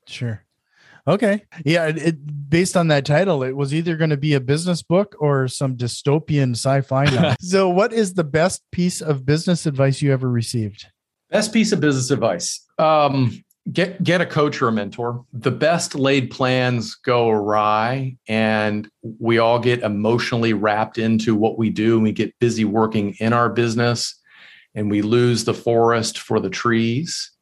Sure. 0.07 0.44
Okay. 1.07 1.43
Yeah. 1.65 1.87
It, 1.89 1.99
it, 1.99 2.51
based 2.51 2.77
on 2.77 2.89
that 2.89 3.05
title, 3.05 3.43
it 3.43 3.57
was 3.57 3.75
either 3.75 3.97
going 3.97 4.11
to 4.11 4.17
be 4.17 4.35
a 4.35 4.41
business 4.41 4.83
book 4.83 5.15
or 5.19 5.49
some 5.49 5.77
dystopian 5.77 6.53
sci-fi. 6.53 7.35
so, 7.41 7.69
what 7.69 7.93
is 7.93 8.15
the 8.15 8.25
best 8.25 8.63
piece 8.73 9.01
of 9.01 9.27
business 9.27 9.67
advice 9.67 10.01
you 10.01 10.13
ever 10.13 10.31
received? 10.31 10.87
Best 11.31 11.53
piece 11.53 11.73
of 11.73 11.81
business 11.81 12.11
advice. 12.11 12.65
Um, 12.79 13.43
get 13.71 14.03
get 14.03 14.21
a 14.21 14.27
coach 14.27 14.63
or 14.63 14.69
a 14.69 14.73
mentor. 14.73 15.25
The 15.33 15.51
best 15.51 15.95
laid 15.95 16.31
plans 16.31 16.95
go 16.95 17.29
awry, 17.29 18.17
and 18.29 18.89
we 19.19 19.39
all 19.39 19.59
get 19.59 19.83
emotionally 19.83 20.53
wrapped 20.53 20.97
into 20.97 21.35
what 21.35 21.59
we 21.59 21.71
do. 21.71 21.95
And 21.95 22.03
we 22.03 22.13
get 22.13 22.39
busy 22.39 22.65
working 22.65 23.15
in 23.21 23.35
our 23.35 23.51
business, 23.51 24.19
and 24.75 24.91
we 24.91 25.03
lose 25.03 25.45
the 25.45 25.55
forest 25.55 26.19
for 26.19 26.41
the 26.41 26.51
trees 26.51 27.34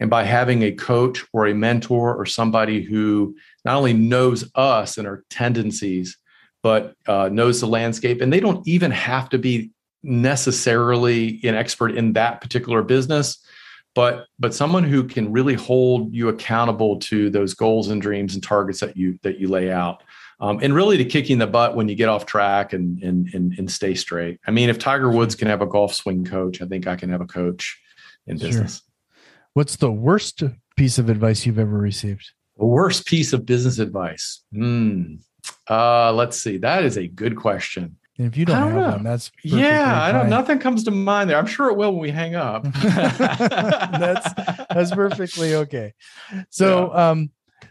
and 0.00 0.10
by 0.10 0.24
having 0.24 0.62
a 0.62 0.72
coach 0.72 1.24
or 1.32 1.46
a 1.46 1.54
mentor 1.54 2.14
or 2.14 2.26
somebody 2.26 2.82
who 2.82 3.36
not 3.64 3.76
only 3.76 3.92
knows 3.92 4.50
us 4.54 4.98
and 4.98 5.06
our 5.06 5.24
tendencies, 5.30 6.18
but 6.62 6.94
uh, 7.06 7.28
knows 7.30 7.60
the 7.60 7.66
landscape, 7.66 8.20
and 8.20 8.32
they 8.32 8.40
don't 8.40 8.66
even 8.66 8.90
have 8.90 9.28
to 9.28 9.38
be 9.38 9.70
necessarily 10.02 11.40
an 11.44 11.54
expert 11.54 11.94
in 11.94 12.12
that 12.14 12.40
particular 12.40 12.82
business, 12.82 13.38
but 13.94 14.26
but 14.38 14.54
someone 14.54 14.84
who 14.84 15.04
can 15.04 15.32
really 15.32 15.54
hold 15.54 16.14
you 16.14 16.28
accountable 16.28 16.98
to 16.98 17.30
those 17.30 17.54
goals 17.54 17.88
and 17.88 18.02
dreams 18.02 18.34
and 18.34 18.42
targets 18.42 18.80
that 18.80 18.96
you 18.96 19.18
that 19.22 19.38
you 19.38 19.48
lay 19.48 19.70
out. 19.70 20.02
Um, 20.40 20.58
and 20.62 20.74
really 20.74 20.96
to 20.98 21.04
kicking 21.04 21.38
the 21.38 21.46
butt 21.46 21.76
when 21.76 21.88
you 21.88 21.94
get 21.94 22.08
off 22.08 22.26
track 22.26 22.72
and, 22.72 23.00
and 23.02 23.32
and 23.34 23.58
and 23.58 23.70
stay 23.70 23.94
straight. 23.94 24.40
I 24.46 24.50
mean, 24.50 24.68
if 24.68 24.78
Tiger 24.78 25.10
Woods 25.10 25.34
can 25.34 25.48
have 25.48 25.62
a 25.62 25.66
golf 25.66 25.94
swing 25.94 26.24
coach, 26.24 26.60
I 26.60 26.66
think 26.66 26.86
I 26.86 26.96
can 26.96 27.10
have 27.10 27.20
a 27.20 27.26
coach 27.26 27.80
in 28.26 28.38
business. 28.38 28.78
Sure. 28.78 28.93
What's 29.54 29.76
the 29.76 29.90
worst 29.90 30.42
piece 30.76 30.98
of 30.98 31.08
advice 31.08 31.46
you've 31.46 31.60
ever 31.60 31.78
received? 31.78 32.32
The 32.58 32.66
worst 32.66 33.06
piece 33.06 33.32
of 33.32 33.46
business 33.46 33.78
advice. 33.78 34.42
Hmm. 34.52 35.14
Uh, 35.70 36.12
let's 36.12 36.40
see. 36.40 36.58
That 36.58 36.84
is 36.84 36.96
a 36.96 37.06
good 37.06 37.36
question. 37.36 37.96
And 38.18 38.26
if 38.26 38.36
you 38.36 38.44
don't, 38.44 38.58
don't 38.58 38.72
have 38.72 38.80
know. 38.80 38.90
one, 38.90 39.04
that's 39.04 39.30
yeah. 39.42 40.02
I 40.02 40.12
don't. 40.12 40.28
Nothing 40.28 40.58
comes 40.58 40.84
to 40.84 40.90
mind 40.90 41.30
there. 41.30 41.36
I'm 41.36 41.46
sure 41.46 41.68
it 41.68 41.76
will 41.76 41.92
when 41.92 42.00
we 42.00 42.10
hang 42.10 42.36
up. 42.36 42.62
that's 42.82 44.34
that's 44.70 44.90
perfectly 44.92 45.56
okay. 45.56 45.94
So, 46.50 46.92
yeah. 46.92 47.10
um, 47.10 47.30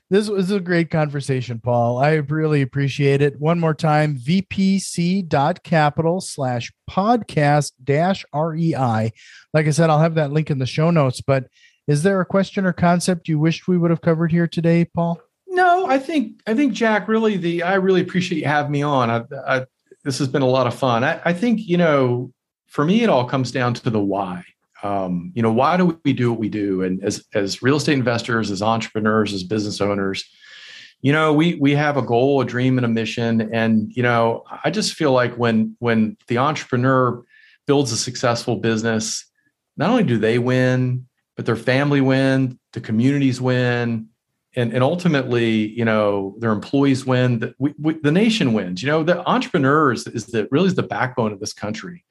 this 0.09 0.29
was 0.29 0.51
a 0.51 0.59
great 0.59 0.89
conversation, 0.89 1.59
Paul. 1.59 1.97
I 1.97 2.15
really 2.15 2.61
appreciate 2.61 3.21
it. 3.21 3.39
One 3.39 3.59
more 3.59 3.73
time, 3.73 4.17
vpc.capital 4.17 6.21
slash 6.21 6.73
podcast 6.89 7.71
dash 7.81 8.25
REI. 8.33 9.13
Like 9.53 9.67
I 9.67 9.71
said, 9.71 9.89
I'll 9.89 9.99
have 9.99 10.15
that 10.15 10.33
link 10.33 10.51
in 10.51 10.59
the 10.59 10.65
show 10.65 10.91
notes, 10.91 11.21
but 11.21 11.45
is 11.87 12.03
there 12.03 12.21
a 12.21 12.25
question 12.25 12.65
or 12.65 12.73
concept 12.73 13.27
you 13.27 13.39
wished 13.39 13.67
we 13.67 13.77
would 13.77 13.91
have 13.91 14.01
covered 14.01 14.31
here 14.31 14.47
today, 14.47 14.85
Paul? 14.85 15.19
No, 15.47 15.85
I 15.87 15.99
think 15.99 16.41
I 16.47 16.55
think 16.55 16.73
Jack 16.73 17.07
really 17.07 17.37
the 17.37 17.63
I 17.63 17.75
really 17.75 18.01
appreciate 18.01 18.39
you 18.39 18.47
having 18.47 18.71
me 18.71 18.81
on. 18.81 19.09
I, 19.09 19.23
I, 19.47 19.65
this 20.03 20.17
has 20.17 20.27
been 20.27 20.41
a 20.41 20.47
lot 20.47 20.65
of 20.65 20.73
fun. 20.73 21.03
I, 21.03 21.21
I, 21.23 21.33
think 21.33 21.61
you 21.61 21.77
know 21.77 22.31
for 22.67 22.83
me 22.83 23.03
it 23.03 23.09
all 23.09 23.25
comes 23.25 23.51
down 23.51 23.75
to 23.75 23.89
the 23.89 23.99
why. 23.99 24.43
Um, 24.81 25.31
you 25.35 25.43
know 25.43 25.51
why 25.51 25.77
do 25.77 25.99
we 26.03 26.13
do 26.13 26.31
what 26.31 26.39
we 26.39 26.49
do? 26.49 26.81
And 26.81 27.03
as 27.03 27.23
as 27.35 27.61
real 27.61 27.75
estate 27.75 27.93
investors, 27.93 28.49
as 28.49 28.63
entrepreneurs, 28.63 29.31
as 29.31 29.43
business 29.43 29.79
owners, 29.79 30.23
you 31.01 31.11
know 31.11 31.31
we 31.31 31.55
we 31.55 31.75
have 31.75 31.97
a 31.97 32.01
goal, 32.01 32.41
a 32.41 32.45
dream, 32.45 32.79
and 32.79 32.85
a 32.85 32.89
mission. 32.89 33.53
And 33.53 33.91
you 33.95 34.01
know 34.01 34.43
I 34.63 34.71
just 34.71 34.93
feel 34.93 35.11
like 35.11 35.35
when 35.35 35.75
when 35.77 36.17
the 36.27 36.39
entrepreneur 36.39 37.23
builds 37.67 37.91
a 37.91 37.97
successful 37.97 38.55
business, 38.55 39.23
not 39.77 39.91
only 39.91 40.03
do 40.03 40.17
they 40.17 40.39
win, 40.39 41.05
but 41.35 41.45
their 41.45 41.55
family 41.55 42.01
win, 42.01 42.59
the 42.73 42.81
communities 42.81 43.41
win, 43.41 44.07
and, 44.55 44.71
and 44.71 44.83
ultimately, 44.83 45.67
you 45.69 45.83
know, 45.83 46.35
their 46.39 46.51
employees 46.51 47.05
win. 47.05 47.39
The, 47.39 47.55
we, 47.57 47.73
we, 47.79 47.93
the 47.99 48.11
nation 48.11 48.53
wins. 48.53 48.83
You 48.83 48.87
know, 48.87 49.03
the 49.03 49.27
entrepreneurs 49.27 50.05
is 50.07 50.27
the 50.27 50.47
really 50.51 50.67
is 50.67 50.75
the 50.75 50.83
backbone 50.83 51.31
of 51.31 51.39
this 51.39 51.53
country, 51.53 52.05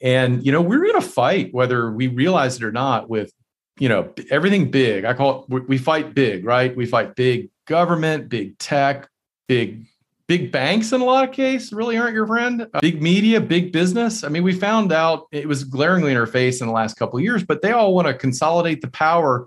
and 0.00 0.44
you 0.44 0.52
know, 0.52 0.60
we're 0.60 0.80
going 0.80 1.00
to 1.00 1.08
fight 1.08 1.54
whether 1.54 1.90
we 1.92 2.08
realize 2.08 2.56
it 2.56 2.64
or 2.64 2.72
not 2.72 3.08
with 3.08 3.32
you 3.78 3.88
know 3.88 4.12
everything 4.30 4.70
big. 4.70 5.04
I 5.04 5.14
call 5.14 5.46
it 5.48 5.68
we 5.68 5.78
fight 5.78 6.14
big, 6.14 6.44
right? 6.44 6.74
We 6.74 6.86
fight 6.86 7.14
big 7.14 7.50
government, 7.66 8.28
big 8.28 8.58
tech, 8.58 9.08
big 9.46 9.86
big 10.26 10.50
banks 10.50 10.92
in 10.92 11.00
a 11.00 11.04
lot 11.04 11.28
of 11.28 11.34
cases 11.34 11.72
really 11.72 11.96
aren't 11.96 12.14
your 12.14 12.26
friend. 12.26 12.66
Uh, 12.72 12.80
big 12.80 13.02
media, 13.02 13.40
big 13.40 13.72
business. 13.72 14.24
I 14.24 14.28
mean, 14.28 14.42
we 14.42 14.52
found 14.52 14.92
out 14.92 15.26
it 15.32 15.46
was 15.46 15.64
glaringly 15.64 16.12
in 16.12 16.16
our 16.16 16.26
face 16.26 16.60
in 16.60 16.66
the 16.66 16.72
last 16.72 16.94
couple 16.94 17.18
of 17.18 17.24
years, 17.24 17.44
but 17.44 17.62
they 17.62 17.72
all 17.72 17.94
want 17.94 18.08
to 18.08 18.14
consolidate 18.14 18.80
the 18.80 18.88
power 18.90 19.46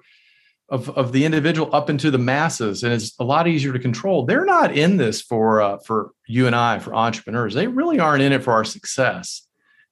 of, 0.70 0.90
of 0.98 1.13
the 1.13 1.24
individual 1.26 1.74
up 1.74 1.90
into 1.90 2.12
the 2.12 2.18
masses, 2.18 2.84
and 2.84 2.92
it's 2.94 3.18
a 3.20 3.24
lot 3.24 3.48
easier 3.48 3.72
to 3.72 3.80
control. 3.80 4.26
They're 4.26 4.46
not 4.46 4.76
in 4.76 4.98
this 4.98 5.22
for 5.22 5.62
uh, 5.62 5.78
for 5.78 6.12
you 6.28 6.46
and 6.46 6.56
I, 6.56 6.80
for 6.80 6.94
entrepreneurs. 6.94 7.54
They 7.54 7.68
really 7.68 8.00
aren't 8.00 8.22
in 8.22 8.34
it 8.34 8.44
for 8.44 8.52
our 8.52 8.66
success. 8.66 9.44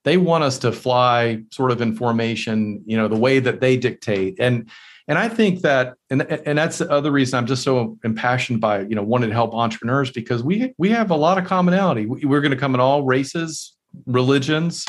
They 0.04 0.18
want 0.18 0.44
us 0.44 0.60
to 0.60 0.72
fly 0.72 1.44
sort 1.52 1.72
of 1.72 1.82
in 1.82 1.96
formation, 1.96 2.84
you 2.86 2.98
know, 2.98 3.08
the 3.08 3.16
way 3.16 3.40
that 3.40 3.62
they 3.62 3.78
dictate. 3.78 4.36
And 4.40 4.70
and 5.08 5.20
I 5.20 5.30
think 5.30 5.62
that, 5.62 5.96
and 6.10 6.24
and 6.24 6.58
that's 6.58 6.80
the 6.80 6.90
other 6.90 7.12
reason 7.12 7.38
I'm 7.38 7.46
just 7.46 7.64
so 7.64 7.98
impassioned 8.04 8.60
by 8.60 8.82
you 8.82 8.96
know 8.96 9.04
wanting 9.04 9.30
to 9.30 9.36
help 9.36 9.54
entrepreneurs 9.54 10.12
because 10.12 10.42
we 10.42 10.74
we 10.78 10.90
have 10.90 11.12
a 11.12 11.16
lot 11.16 11.38
of 11.38 11.46
commonality. 11.46 12.08
We're 12.08 12.42
going 12.42 12.52
to 12.52 12.58
come 12.58 12.74
in 12.74 12.82
all 12.82 13.04
races, 13.04 13.76
religions, 14.08 14.86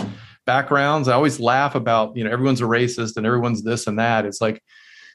backgrounds. 0.47 1.09
I 1.09 1.15
always 1.15 1.39
laugh 1.39 1.75
about 1.75 2.17
you 2.17 2.25
know 2.25 2.31
everyone's 2.31 2.63
a 2.63 2.65
racist 2.65 3.17
and 3.19 3.27
everyone's 3.27 3.63
this 3.63 3.87
and 3.87 3.99
that. 3.99 4.25
It's 4.25 4.41
like 4.41 4.63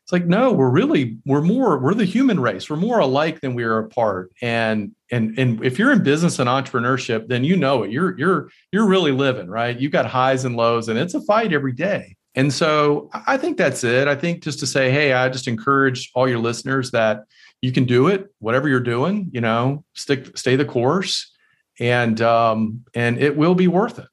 it's 0.04 0.12
like 0.12 0.26
no, 0.26 0.52
we're 0.52 0.70
really 0.70 1.18
we're 1.26 1.42
more 1.42 1.80
we're 1.80 1.96
the 1.96 2.06
human 2.06 2.40
race. 2.40 2.70
We're 2.70 2.76
more 2.76 3.00
alike 3.00 3.42
than 3.42 3.56
we 3.56 3.64
are 3.64 3.80
apart. 3.80 4.32
And 4.42 4.92
and 5.12 5.38
and 5.40 5.66
if 5.66 5.80
you're 5.80 5.92
in 5.92 6.04
business 6.04 6.38
and 6.38 6.48
entrepreneurship, 6.48 7.28
then 7.28 7.44
you 7.44 7.56
know 7.56 7.82
it. 7.82 7.92
You're 7.92 8.16
you're 8.20 8.50
you're 8.72 8.88
really 8.88 9.12
living 9.12 9.48
right. 9.48 9.80
You've 9.80 9.92
got 9.92 10.06
highs 10.06 10.46
and 10.46 10.56
lows, 10.56 10.90
and 10.90 11.00
it's 11.00 11.16
a 11.16 11.22
fight 11.22 11.54
every 11.54 11.74
day. 11.74 12.18
And 12.36 12.54
so 12.54 13.10
I 13.28 13.38
think 13.38 13.58
that's 13.58 13.84
it. 13.84 14.08
I 14.08 14.16
think 14.16 14.44
just 14.44 14.60
to 14.60 14.68
say, 14.68 14.90
hey, 14.90 15.14
I 15.14 15.28
just 15.30 15.48
encourage 15.48 16.12
all 16.16 16.30
your 16.30 16.40
listeners 16.40 16.92
that 16.92 17.26
you 17.62 17.72
can 17.72 17.86
do 17.86 18.08
it, 18.08 18.34
whatever 18.40 18.68
you're 18.68 18.80
doing, 18.80 19.30
you 19.34 19.42
know, 19.42 19.84
stick, 19.94 20.38
stay 20.38 20.56
the 20.56 20.66
course, 20.66 21.32
and 21.80 22.22
um, 22.22 22.86
and 22.96 23.18
it 23.18 23.36
will 23.36 23.56
be 23.56 23.68
worth 23.68 24.00
it. 24.00 24.08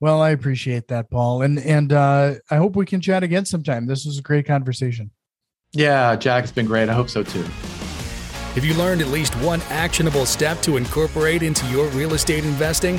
Well, 0.00 0.20
I 0.22 0.30
appreciate 0.30 0.88
that, 0.88 1.10
Paul, 1.10 1.42
and 1.42 1.58
and 1.58 1.92
uh, 1.92 2.34
I 2.50 2.56
hope 2.56 2.76
we 2.76 2.86
can 2.86 3.00
chat 3.00 3.22
again 3.22 3.44
sometime. 3.44 3.86
This 3.86 4.04
was 4.04 4.18
a 4.18 4.22
great 4.22 4.46
conversation. 4.46 5.10
Yeah, 5.72 6.16
Jack, 6.16 6.44
it's 6.44 6.52
been 6.52 6.66
great. 6.66 6.88
I 6.88 6.94
hope 6.94 7.10
so 7.10 7.22
too. 7.22 7.42
Have 8.54 8.64
you 8.64 8.74
learned 8.74 9.00
at 9.02 9.08
least 9.08 9.34
one 9.36 9.60
actionable 9.68 10.26
step 10.26 10.60
to 10.62 10.76
incorporate 10.76 11.42
into 11.42 11.66
your 11.66 11.86
real 11.88 12.14
estate 12.14 12.44
investing? 12.44 12.98